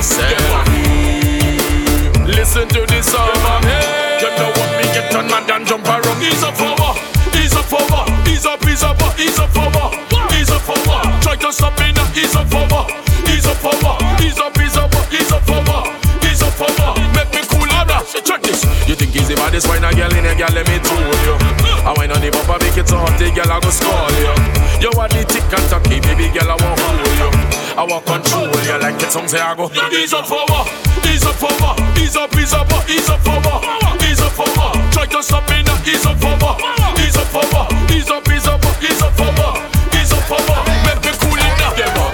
yourself. 0.00 0.64
Listen 2.24 2.66
to 2.68 2.86
this 2.88 3.12
song, 3.12 3.36
man. 3.44 3.62
Hey. 3.68 4.24
You 4.24 4.30
know 4.40 4.48
what 4.56 4.70
me 4.80 4.84
get 4.96 5.12
on, 5.14 5.28
man, 5.28 5.44
and 5.44 5.66
jump 5.68 5.84
around. 5.84 6.22
Ease 6.24 6.42
up 6.42 6.56
over, 6.56 6.96
ease 7.36 7.52
up 7.52 7.68
over, 7.68 8.08
ease 8.24 8.46
up, 8.48 8.64
ease 8.64 8.82
up, 8.82 8.96
ease 9.20 9.38
up 9.38 9.56
over, 9.60 9.86
ease 10.32 10.48
up 10.48 10.68
over. 10.68 11.00
Try 11.20 11.36
to 11.36 11.52
stop 11.52 11.76
me 11.76 11.92
now, 11.92 12.08
ease 12.16 12.32
up 12.32 12.48
over, 12.48 12.88
ease 13.28 13.44
up 13.44 13.60
over, 13.60 13.92
ease 14.24 14.40
up, 14.40 14.56
ease 14.56 14.76
up, 14.80 14.94
ease 15.12 15.32
up 15.32 15.50
over, 15.52 15.80
ease 16.24 16.42
up 16.48 16.60
over. 16.64 16.90
Make 17.12 17.32
me 17.36 17.42
cool 17.52 17.68
out, 17.76 17.92
check 18.24 18.40
this. 18.40 18.64
You 18.88 18.96
think 18.96 19.12
he's 19.12 19.28
the 19.28 19.36
baddest 19.36 19.68
wine, 19.68 19.84
a 19.84 19.92
girl 19.92 20.12
in 20.16 20.24
a 20.24 20.32
girl, 20.32 20.52
let 20.56 20.64
me 20.64 20.80
told 20.80 21.20
you. 21.28 21.36
I 21.84 21.92
wine 21.96 22.12
on 22.12 22.20
the 22.24 22.30
bumper, 22.32 22.56
make 22.64 22.76
it 22.80 22.88
so 22.88 22.96
hot, 22.96 23.18
the 23.20 23.28
girl 23.36 23.52
I 23.52 23.60
go 23.60 23.68
score 23.68 24.08
you. 24.16 24.32
You 24.80 24.90
are 24.96 25.08
the 25.12 25.28
tick 25.28 25.44
and 25.44 25.66
tacky, 25.68 26.00
baby 26.00 26.32
girl, 26.32 26.52
I 26.52 26.56
want 26.56 26.80
you 27.04 27.09
our 27.80 28.00
control. 28.02 28.52
You 28.68 28.76
like 28.78 29.00
it, 29.00 29.10
some 29.10 29.26
say 29.26 29.40
I 29.40 29.54
go. 29.56 29.70
Ease 29.92 30.12
up 30.12 30.26
for 30.26 30.44
what? 30.52 30.68
Ease 31.08 31.24
up 31.24 31.34
for 31.36 31.52
what? 31.64 31.80
Ease 31.96 32.16
up, 32.16 32.34
ease 32.36 32.52
up, 32.52 32.68
ease 32.88 33.08
up 33.08 33.20
for 33.24 33.40
what? 33.40 33.64
Ease 34.04 34.20
up 34.20 34.32
for 34.36 34.48
what? 34.60 34.76
Try 34.92 35.06
to 35.06 35.22
stop 35.22 35.48
me 35.48 35.62
now. 35.64 35.80
Ease 35.88 36.04
up 36.04 36.20
for 36.20 36.36
what? 36.44 36.60
Ease 37.00 37.16
up 37.16 37.26
for? 37.32 37.40
Ease 37.88 38.10
up, 38.10 38.28
ease 38.28 38.46
up, 38.46 38.60
ease 38.84 39.00
up 39.00 39.12
for 39.16 39.32
what? 39.40 39.56
Ease 39.96 40.12
up 40.12 40.22
for 40.28 40.40
what? 40.44 40.66
Make 40.84 41.00
me 41.00 41.12
cool 41.24 41.40
it 41.40 41.54
now. 41.56 41.72
Yeah, 41.80 41.94
man. 41.96 42.12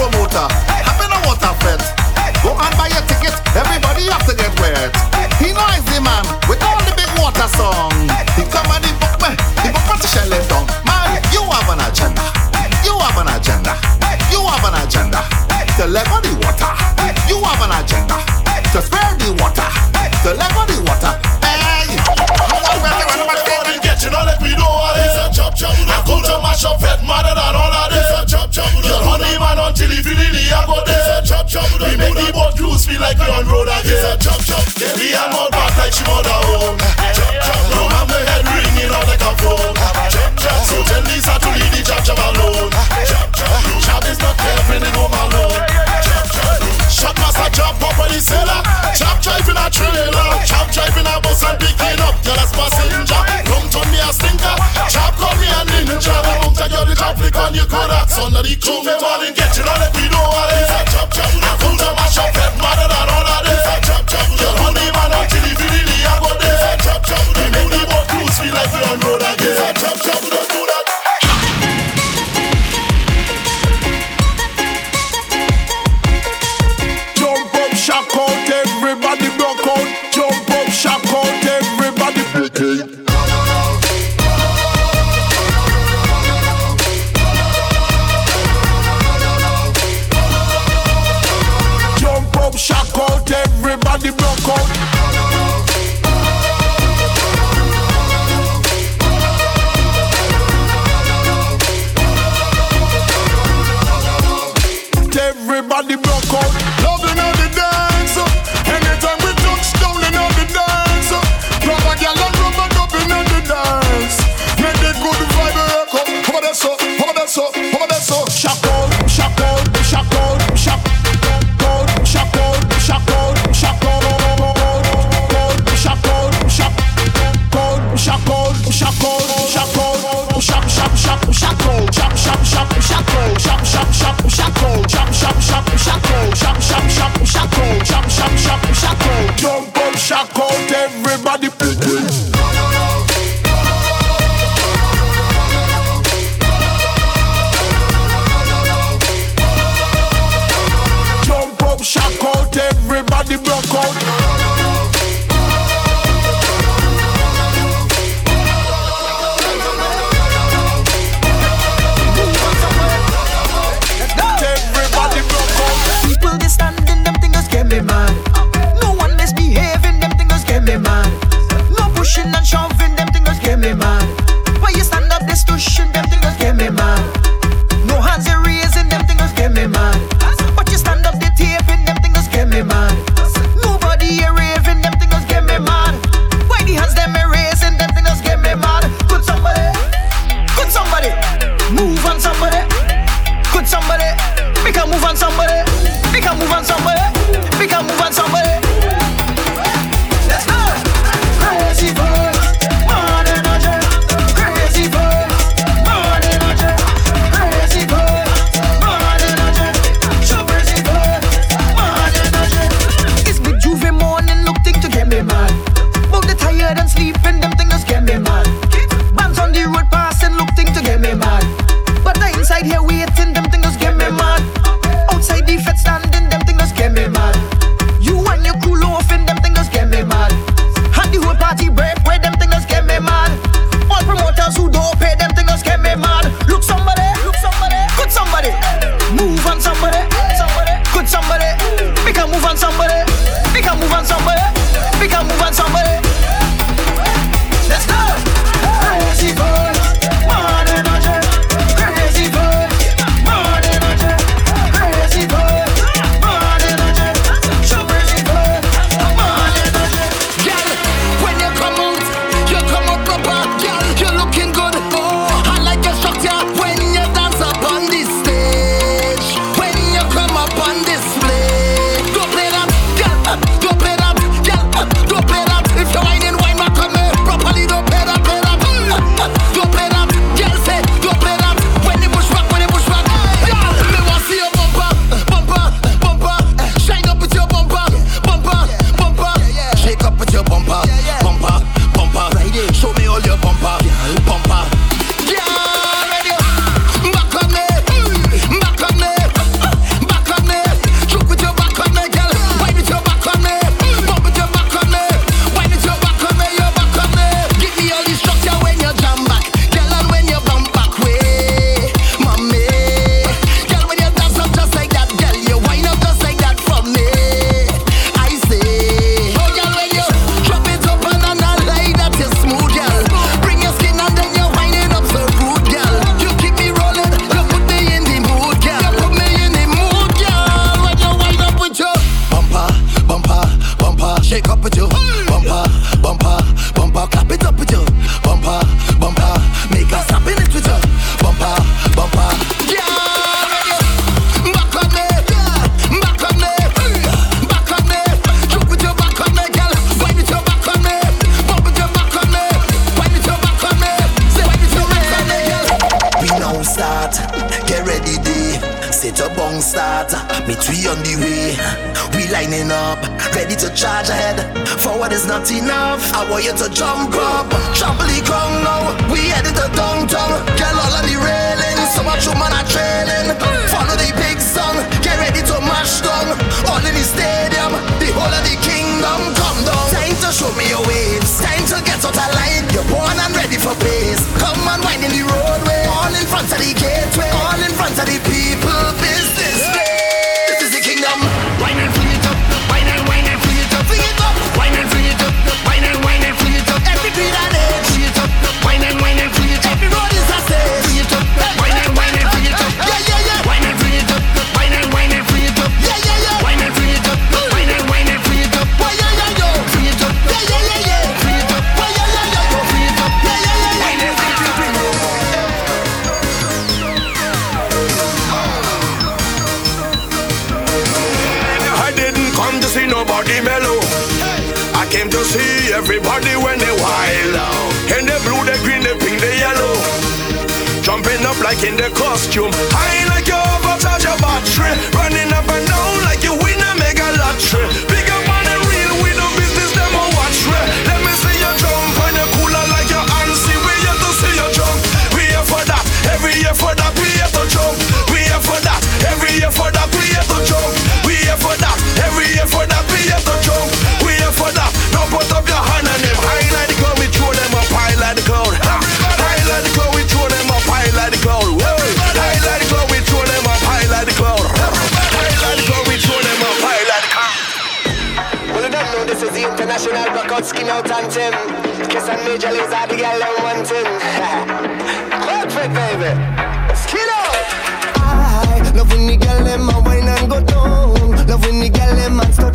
Promoter, 0.00 0.48
happen 0.80 1.12
a 1.12 1.18
water 1.26 1.52
fest. 1.60 1.92
Go 2.42 2.50
and 2.56 2.74
buy 2.78 2.88
a 2.88 3.00
ticket, 3.04 3.36
everybody 3.54 4.08
has 4.08 4.24
to 4.24 4.34
get 4.34 4.48
wet. 4.60 4.96
He 5.36 5.52
knows 5.52 5.84
the 5.92 6.00
man 6.00 6.24
with 6.48 6.62
all 6.62 6.80
the 6.88 6.94
big 6.96 7.10
water 7.20 7.48
song. 7.48 7.89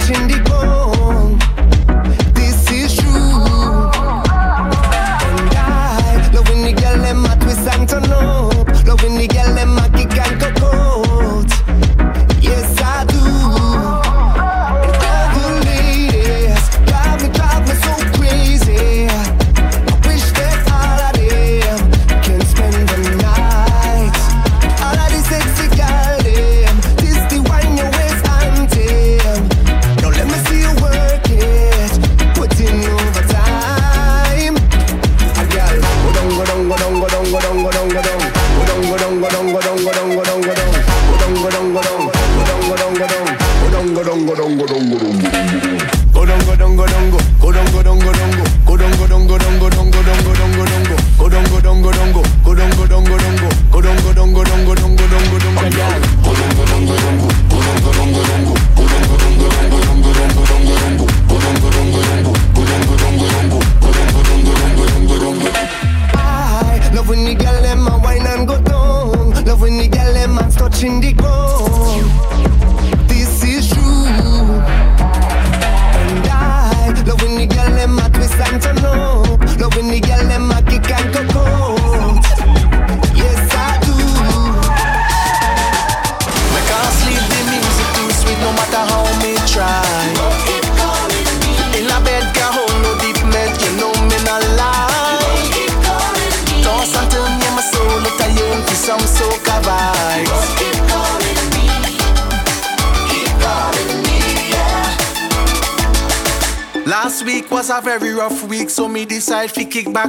indigo 0.10 0.65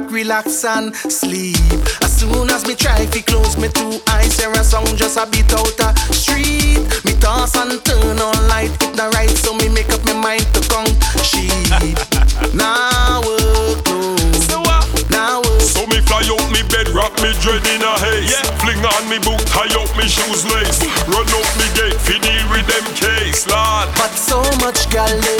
back, 0.07 0.13
relax 0.13 0.63
and 0.65 0.95
sleep. 0.95 1.55
As 2.03 2.19
soon 2.19 2.49
as 2.49 2.65
me 2.67 2.75
try 2.75 3.05
fi 3.07 3.21
close 3.21 3.57
me 3.57 3.69
two 3.69 3.99
eyes, 4.09 4.39
hear 4.39 4.51
a 4.51 4.63
sound 4.63 4.97
just 4.97 5.17
a 5.17 5.25
bit 5.27 5.51
out 5.53 5.79
a 5.79 6.13
street. 6.13 6.83
Me 7.05 7.13
toss 7.19 7.55
and 7.55 7.83
turn 7.83 8.19
on 8.19 8.47
light, 8.47 8.71
it 8.81 8.95
not 8.95 9.13
right, 9.13 9.29
so 9.29 9.53
me 9.53 9.69
make 9.69 9.89
up 9.89 10.03
my 10.05 10.13
mind 10.13 10.45
to 10.53 10.61
come 10.69 10.87
sheep. 11.23 11.51
now 12.53 13.21
work 13.21 13.83
Now 15.09 15.41
work. 15.41 15.61
So 15.61 15.85
me 15.87 15.99
fly 16.01 16.23
out 16.27 16.47
me 16.51 16.61
bed, 16.69 16.89
wrap 16.89 17.13
me 17.21 17.31
dread 17.41 17.65
in 17.67 17.81
a 17.81 17.93
haze. 17.99 18.31
Yeah. 18.31 18.43
Fling 18.61 18.83
on 18.83 19.03
me 19.09 19.19
boot, 19.19 19.41
tie 19.47 19.71
up 19.75 19.91
me 19.97 20.07
shoes 20.07 20.45
lace. 20.45 20.83
Run 21.07 21.27
out 21.27 21.51
me 21.59 21.67
gate, 21.75 21.99
fi 21.99 22.19
deal 22.19 22.45
with 22.51 22.67
them 22.67 22.85
case, 22.95 23.47
lad. 23.47 23.89
But 23.97 24.11
so 24.11 24.41
much 24.63 24.89
galore. 24.89 25.36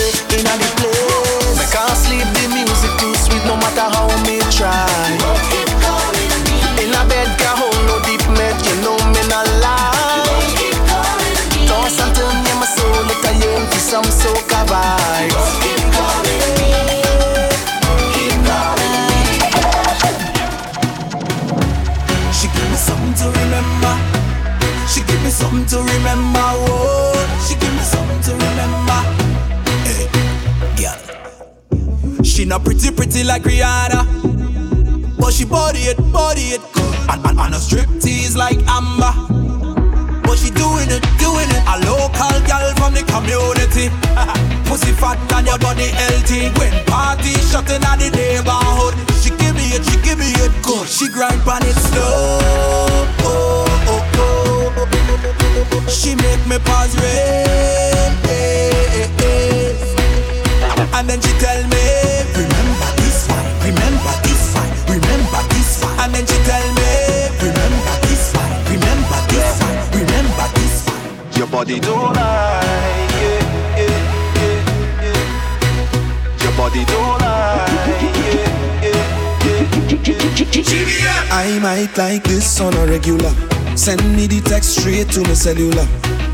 like 81.98 82.24
this 82.24 82.60
on 82.62 82.74
a 82.76 82.86
regular. 82.86 83.34
Send 83.76 84.02
me 84.16 84.28
the 84.28 84.42
text 84.42 84.76
straight 84.80 85.10
to 85.12 85.22
my 85.22 85.34
cellular. 85.34 85.86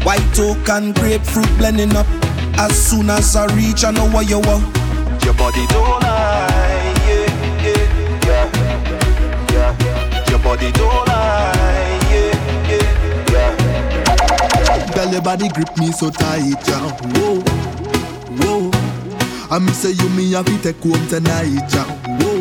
White 0.04 0.40
oak 0.40 0.70
and 0.70 0.94
grapefruit 0.96 1.48
blending 1.58 1.96
up. 1.96 2.06
As 2.58 2.76
soon 2.76 3.10
as 3.10 3.36
I 3.36 3.46
reach, 3.56 3.84
I 3.84 3.92
know 3.92 4.08
what 4.10 4.30
you 4.30 4.40
want. 4.40 4.64
Your 5.24 5.34
body 5.34 5.66
don't 5.68 6.02
lie, 6.02 6.94
yeah, 7.08 7.28
yeah, 7.64 7.88
yeah, 8.28 8.46
yeah. 9.52 10.30
Your 10.30 10.40
body 10.40 10.72
don't 10.74 11.08
lie, 11.08 12.00
yeah, 12.12 12.34
yeah. 13.32 13.54
Girl, 14.94 15.12
your 15.12 15.22
body 15.22 15.48
grip 15.50 15.76
me 15.78 15.92
so 15.92 16.10
tight, 16.10 16.68
yeah. 16.68 16.92
Whoa, 17.16 17.42
whoa. 18.40 18.72
I 19.50 19.60
me 19.60 19.72
say 19.72 19.92
you 19.92 20.10
me 20.10 20.32
have 20.34 20.46
to 20.46 20.58
take 20.62 20.82
home 20.84 21.08
tonight, 21.08 21.74
yeah. 21.74 21.86
Whoa. 22.20 22.33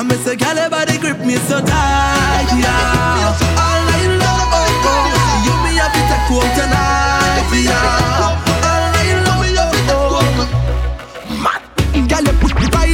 I 0.00 0.02
me 0.02 0.14
say, 0.24 0.34
girl, 0.34 0.56
your 0.56 0.70
body 0.70 0.96
grip 0.96 1.18
me 1.18 1.36
so 1.36 1.60
tight, 1.60 2.48
yeah. 2.56 3.36
All 3.52 3.84
night 3.84 4.08
long, 4.16 4.48
oh, 4.48 4.88
oh. 4.88 5.44
You 5.44 5.52
me 5.60 5.76
have 5.76 5.92
to 5.92 6.00
take 6.08 6.24
home 6.24 6.48
tonight, 6.56 7.52
yeah. 7.52 8.49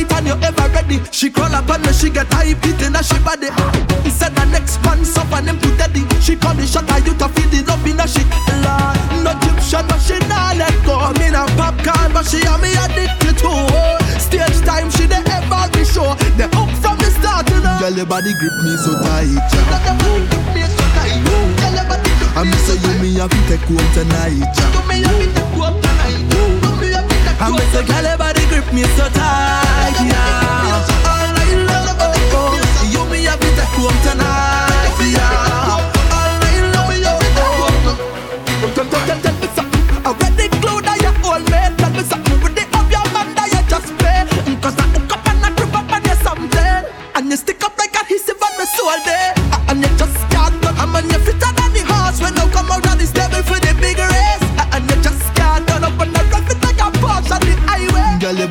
Right 0.06 0.18
and 0.18 0.26
you 0.26 0.34
ever 0.42 0.68
ready. 0.72 1.00
She 1.10 1.30
crawl 1.30 1.54
up 1.54 1.68
on 1.70 1.82
me, 1.82 1.92
she 1.92 2.10
get 2.10 2.26
hype, 2.32 2.62
it 2.62 2.82
in 2.82 2.94
she 3.02 3.18
body. 3.20 3.48
Said 4.10 4.34
the 4.34 4.44
next 4.46 4.82
man 4.84 5.04
suffer 5.04 5.42
them 5.42 5.58
to 5.58 5.76
daddy. 5.76 6.06
She 6.20 6.36
call 6.36 6.54
the 6.54 6.66
shot, 6.66 6.88
I 6.90 6.98
you 6.98 7.14
to 7.14 7.28
feel 7.28 7.48
the 7.50 7.62
love 7.66 7.86
in 7.86 7.98
her 7.98 8.06
shit. 8.08 8.26
Lord, 8.62 8.96
no 9.24 9.30
Egyptian, 9.36 9.86
but 9.88 10.00
she 10.00 10.18
not 10.28 10.56
let 10.56 10.74
go. 10.84 11.12
Me 11.18 11.30
no 11.30 11.46
popcorn, 11.56 12.12
but 12.12 12.26
she 12.26 12.40
and 12.46 12.60
me 12.62 12.72
addicted 12.76 13.36
to. 13.42 13.52
Stage 14.20 14.60
time, 14.64 14.90
she 14.90 15.06
the 15.06 15.20
ever 15.20 15.68
be 15.72 15.84
show. 15.84 16.14
The 16.36 16.46
up 16.56 16.70
from 16.80 16.96
the 16.98 17.10
start, 17.10 17.48
you 17.50 17.60
know. 17.60 17.76
Girl, 17.80 17.92
your 17.92 18.06
body 18.06 18.32
grip 18.38 18.54
me 18.64 18.76
so 18.78 18.92
tight, 19.02 19.28
yeah. 19.28 19.66
I 22.36 22.44
me 22.44 22.52
say 22.68 22.76
you 22.76 22.92
me 23.00 23.14
have 23.16 23.30
to 23.30 23.40
take 23.48 23.64
home 23.64 23.88
tonight, 23.96 24.36
yeah. 24.36 24.76
I 27.38 27.50
me 27.50 27.58
say, 27.72 27.84
girl, 27.84 28.02
your 28.02 28.16
body 28.16 28.32
grip 28.32 28.35
me 28.72 28.82
so 28.96 29.08
tight, 29.08 29.96
yeah. 30.04 30.86
All 31.06 31.28
night 31.36 31.54
long, 31.68 31.88
oh, 31.88 32.06
oh, 32.06 32.36
oh. 32.36 32.90
You 32.92 33.02
me 33.10 33.24
have 33.24 33.40
to 33.40 33.48
take 33.56 33.74
home 33.78 33.98
tonight, 34.02 34.45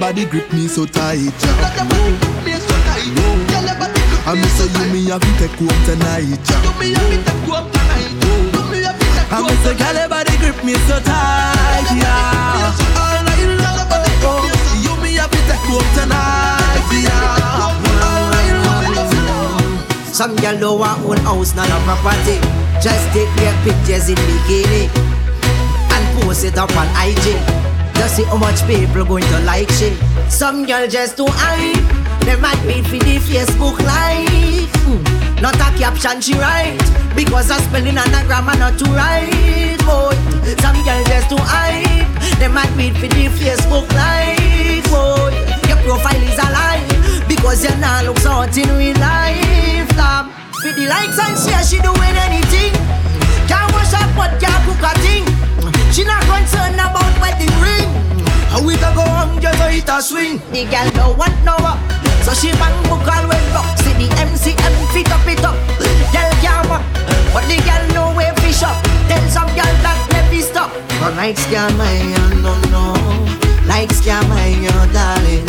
body 0.06 0.26
grip 0.26 0.54
me 0.54 0.68
so 0.68 0.86
tight, 0.86 1.18
yeah. 1.18 1.66
I 4.28 4.36
me 4.38 4.46
say 4.54 4.70
you 4.70 4.86
me 4.94 5.10
have 5.10 5.18
to 5.18 5.32
take 5.42 5.58
home 5.58 5.82
tonight, 5.82 6.46
yeah. 6.46 6.62
I 9.34 9.42
me 9.42 9.50
say, 9.66 9.74
girl, 9.74 9.98
your 9.98 10.08
body 10.08 10.38
grip 10.38 10.62
me 10.64 10.76
so 10.86 11.00
tight, 11.02 11.90
yeah. 11.98 12.70
All 13.02 13.18
night 13.26 13.50
long, 13.58 13.82
oh, 13.82 14.46
oh. 14.46 14.86
You 14.86 14.94
me 15.02 15.18
have 15.18 15.32
to 15.34 15.42
take 15.50 15.66
home 15.66 15.90
tonight, 15.98 16.86
yeah. 17.02 17.66
All 18.06 18.30
night 18.30 18.54
long, 18.62 20.14
Some 20.14 20.36
girl 20.36 20.54
don't 20.60 20.80
want 20.82 21.02
own 21.02 21.18
house, 21.26 21.56
not 21.56 21.66
a 21.66 21.82
property. 21.82 22.38
Just 22.78 23.10
take 23.10 23.34
their 23.42 23.58
pictures 23.66 24.10
in 24.10 24.18
bikini 24.22 24.86
and 25.90 26.22
post 26.22 26.46
it 26.46 26.60
up 26.60 26.70
on 26.78 26.86
IG. 27.02 27.65
Just 27.96 28.18
see 28.18 28.24
how 28.24 28.38
much 28.38 28.66
people 28.68 29.06
going 29.06 29.24
to 29.24 29.40
like 29.42 29.70
shit. 29.72 29.98
Some 30.30 30.66
girl 30.66 30.88
just 30.88 31.18
too 31.18 31.28
hype. 31.28 31.84
They 32.26 32.36
might 32.38 32.62
be 32.68 32.82
for 32.82 32.98
the 33.04 33.18
Facebook 33.18 33.80
live. 33.80 34.70
Hmm. 34.86 35.42
Not 35.42 35.56
a 35.56 35.70
caption 35.78 36.22
she 36.22 36.34
write 36.34 36.80
because 37.16 37.50
her 37.50 37.60
spelling 37.60 37.98
and 37.98 38.12
her 38.16 38.26
grammar 38.26 38.58
not 38.58 38.78
to 38.80 38.86
write. 38.92 39.78
Boy, 39.86 40.16
some 40.60 40.78
girl 40.84 41.04
just 41.06 41.30
too 41.30 41.40
hype. 41.40 42.10
They 42.40 42.48
might 42.48 42.72
be 42.76 42.92
for 42.92 43.08
the 43.08 43.28
Facebook 43.40 43.88
live. 43.94 44.84
Boy, 44.92 45.32
your 45.68 45.78
profile 45.86 46.22
is 46.22 46.40
a 46.40 46.48
lie 46.52 46.84
because 47.28 47.64
you 47.64 47.76
now 47.78 48.04
look 48.04 48.18
hot 48.20 48.58
in 48.58 48.70
real 48.78 48.98
life. 49.00 49.90
Lam. 49.98 50.32
For 50.62 50.72
the 50.74 50.88
likes 50.88 51.20
and 51.20 51.38
share, 51.38 51.64
she 51.64 51.78
doing 51.80 52.16
anything. 52.26 52.74
Can't 53.48 53.72
wash 53.74 53.94
up 53.94 54.10
but 54.18 54.40
can't 54.42 54.62
cook 54.66 54.82
a 54.82 54.94
thing. 55.00 55.45
She 55.96 56.04
not 56.04 56.24
concerned 56.28 56.76
about 56.76 57.08
wedding 57.24 57.56
ring. 57.64 57.88
How 58.52 58.60
we 58.60 58.76
go 58.76 59.00
on 59.00 59.40
just 59.40 59.58
so 59.58 59.68
it 59.72 59.88
a 59.88 60.02
swing. 60.04 60.44
The 60.52 60.68
girl 60.68 60.92
don't 60.92 61.18
want 61.18 61.40
no 61.48 61.56
up. 61.56 61.80
So 62.28 62.36
she 62.36 62.52
bang 62.60 62.76
book 62.92 63.08
when 63.08 63.40
rock. 63.56 63.64
See 63.80 63.96
the 63.96 64.12
MCM 64.20 64.76
fit 64.92 65.08
up 65.08 65.24
it 65.24 65.40
up. 65.40 65.56
Girl 66.12 66.32
can't 66.44 66.68
walk, 66.68 66.84
but 67.32 67.48
the 67.48 67.64
girl 67.64 67.84
know 67.96 68.12
where 68.12 68.36
fish 68.44 68.62
up. 68.62 68.76
Tell 69.08 69.24
some 69.32 69.48
girl 69.56 69.72
that 69.88 69.96
never 70.12 70.42
stop. 70.44 70.70
But 71.00 71.16
night 71.16 71.38
scam 71.38 71.72
my 71.80 71.96
no 72.44 72.60
no. 72.76 72.92
Night 73.64 73.88
scam 73.96 74.28
my 74.28 74.52
you 74.52 74.76
darling. 74.92 75.48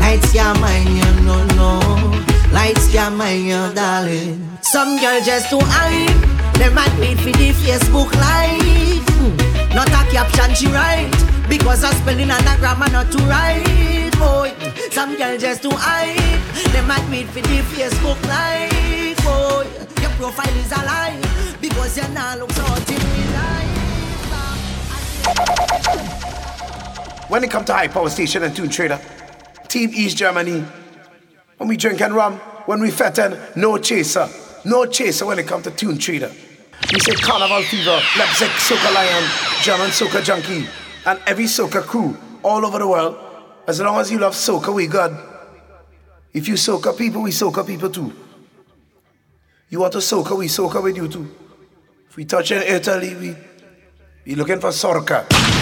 Night 0.00 0.24
scam 0.24 0.56
my 0.58 0.72
you 0.88 1.04
no 1.28 1.44
no. 1.52 1.84
Night 2.50 2.76
scam 2.76 3.18
my 3.18 3.32
you 3.32 3.74
darling. 3.74 4.40
Some 4.62 4.96
girl 4.96 5.20
just 5.20 5.50
to 5.50 5.60
hype. 5.60 6.16
They 6.56 6.70
might 6.72 6.96
be 6.96 7.14
for 7.14 7.36
the 7.36 7.52
Facebook 7.60 8.10
live. 8.14 9.45
Not 9.76 9.88
a 9.88 10.10
caption 10.10 10.54
she 10.54 10.68
write 10.68 11.12
Because 11.50 11.82
her 11.82 11.92
spelling 11.92 12.30
and 12.30 12.48
her 12.48 12.58
grammar 12.58 12.88
not 12.88 13.12
to 13.12 13.18
write. 13.24 14.10
Boy, 14.16 14.54
some 14.90 15.18
girl 15.18 15.36
just 15.36 15.62
too 15.62 15.70
hype 15.70 16.16
They 16.72 16.80
might 16.80 17.06
meet 17.10 17.26
for 17.26 17.42
the 17.42 17.60
Facebook 17.76 18.16
life. 18.26 19.22
Boy, 19.22 19.66
your 20.00 20.10
profile 20.12 20.56
is 20.56 20.72
a 20.72 20.76
lie. 20.76 21.20
Because 21.60 21.94
you 21.98 22.08
now 22.14 22.38
look 22.38 22.50
so 22.52 22.62
life 22.62 22.80
When 27.28 27.44
it 27.44 27.50
come 27.50 27.66
to 27.66 27.74
high 27.74 27.88
power 27.88 28.08
station 28.08 28.44
and 28.44 28.56
tune 28.56 28.70
trader, 28.70 28.98
Team 29.68 29.90
East 29.92 30.16
Germany, 30.16 30.64
when 31.58 31.68
we 31.68 31.76
drink 31.76 32.00
and 32.00 32.14
rum, 32.14 32.38
when 32.64 32.80
we 32.80 32.90
fatten, 32.90 33.38
no 33.56 33.76
chaser, 33.76 34.26
no 34.64 34.86
chaser 34.86 35.26
when 35.26 35.38
it 35.38 35.46
come 35.46 35.60
to 35.64 35.70
tune 35.70 35.98
trader. 35.98 36.32
We 36.92 37.00
say 37.00 37.14
Carnival 37.14 37.62
Fever, 37.62 38.00
Leipzig 38.18 38.50
Soca 38.50 38.94
Lion, 38.94 39.24
German 39.62 39.90
Soca 39.90 40.22
Junkie, 40.22 40.66
and 41.04 41.20
every 41.26 41.44
Soca 41.46 41.82
crew 41.82 42.16
all 42.42 42.64
over 42.64 42.78
the 42.78 42.86
world. 42.86 43.16
As 43.66 43.80
long 43.80 43.98
as 43.98 44.10
you 44.10 44.18
love 44.18 44.34
Soca, 44.34 44.72
we 44.72 44.86
good. 44.86 45.16
If 46.32 46.46
you 46.46 46.54
Soca 46.54 46.96
people, 46.96 47.22
we 47.22 47.30
Soca 47.30 47.66
people 47.66 47.90
too. 47.90 48.12
You 49.68 49.80
want 49.80 49.92
to 49.94 49.98
Soca, 49.98 50.36
we 50.38 50.46
Soca 50.46 50.82
with 50.82 50.96
you 50.96 51.08
too. 51.08 51.28
If 52.08 52.16
we 52.16 52.24
touch 52.24 52.52
in 52.52 52.62
Italy, 52.62 53.14
we 53.16 53.36
we 54.24 54.34
looking 54.34 54.60
for 54.60 54.70
Soca. 54.70 55.55